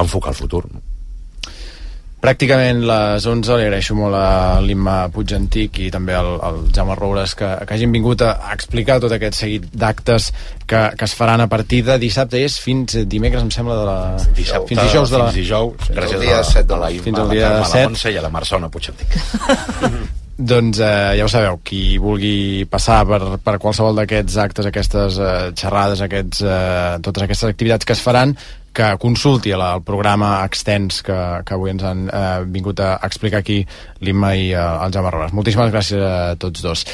[0.00, 0.93] enfocar el futur no?
[2.24, 7.34] Pràcticament les 11, li agraeixo molt a l'Imma Puigantic i també al, al Jaume Roures
[7.36, 10.30] que, que hagin vingut a, a explicar tot aquest seguit d'actes
[10.64, 13.98] que, que es faran a partir de dissabte és fins dimecres, em sembla, de la...
[14.40, 15.28] Dissabte, fins dijous de la...
[15.28, 17.28] Fins dijous, Fins gràcies al dia a, set de a la Imma, fins al a
[17.28, 17.86] la dia la.
[17.90, 19.20] Montse i a la Marsona Puigdentic.
[20.34, 25.32] Doncs eh, ja ho sabeu, qui vulgui passar per, per qualsevol d'aquests actes, aquestes eh,
[25.60, 28.32] xerrades, aquests, eh, totes aquestes activitats que es faran,
[28.74, 33.40] que consulti el, el programa extens que, que avui ens han eh, vingut a explicar
[33.40, 33.62] aquí
[34.04, 35.36] l'Imma i eh, el Jaume Robles.
[35.36, 36.84] Moltíssimes gràcies a tots dos.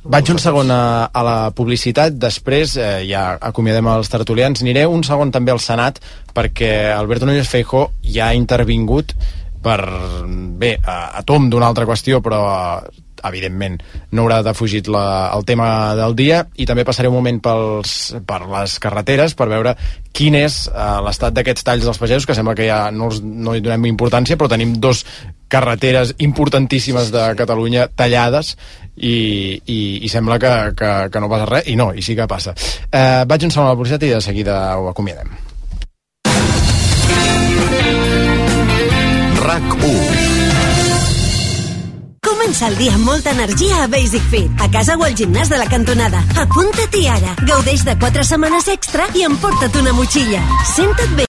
[0.00, 4.62] Vaig un segon a, a la publicitat, després eh, ja acomiadem els tertulians.
[4.64, 6.00] Aniré un segon també al Senat,
[6.36, 9.12] perquè Alberto Núñez Feijó ja ha intervingut
[9.60, 9.80] per,
[10.56, 12.40] bé, a, a tom d'una altra qüestió, però
[13.28, 13.80] evidentment
[14.12, 16.44] no haurà defugit la, el tema del dia.
[16.56, 17.96] I també passaré un moment pels,
[18.26, 19.74] per les carreteres per veure
[20.16, 23.54] quin és uh, l'estat d'aquests talls dels pagesos que sembla que ja no, els, no
[23.54, 25.04] hi donem importància però tenim dos
[25.50, 28.54] carreteres importantíssimes de Catalunya tallades
[28.96, 32.28] i, i, i sembla que, que, que no passa res i no, i sí que
[32.30, 32.54] passa.
[32.90, 35.32] Uh, vaig un segon a la publicitat i de seguida ho acomiadem.
[39.40, 40.39] RAC 1
[42.40, 45.58] Comença el dia amb molta energia a Basic Fit, a casa o al gimnàs de
[45.60, 46.22] la cantonada.
[46.40, 47.34] Apunta-t'hi ara.
[47.44, 50.40] Gaudeix de 4 setmanes extra i emporta't una motxilla.
[50.64, 51.18] Senta't bé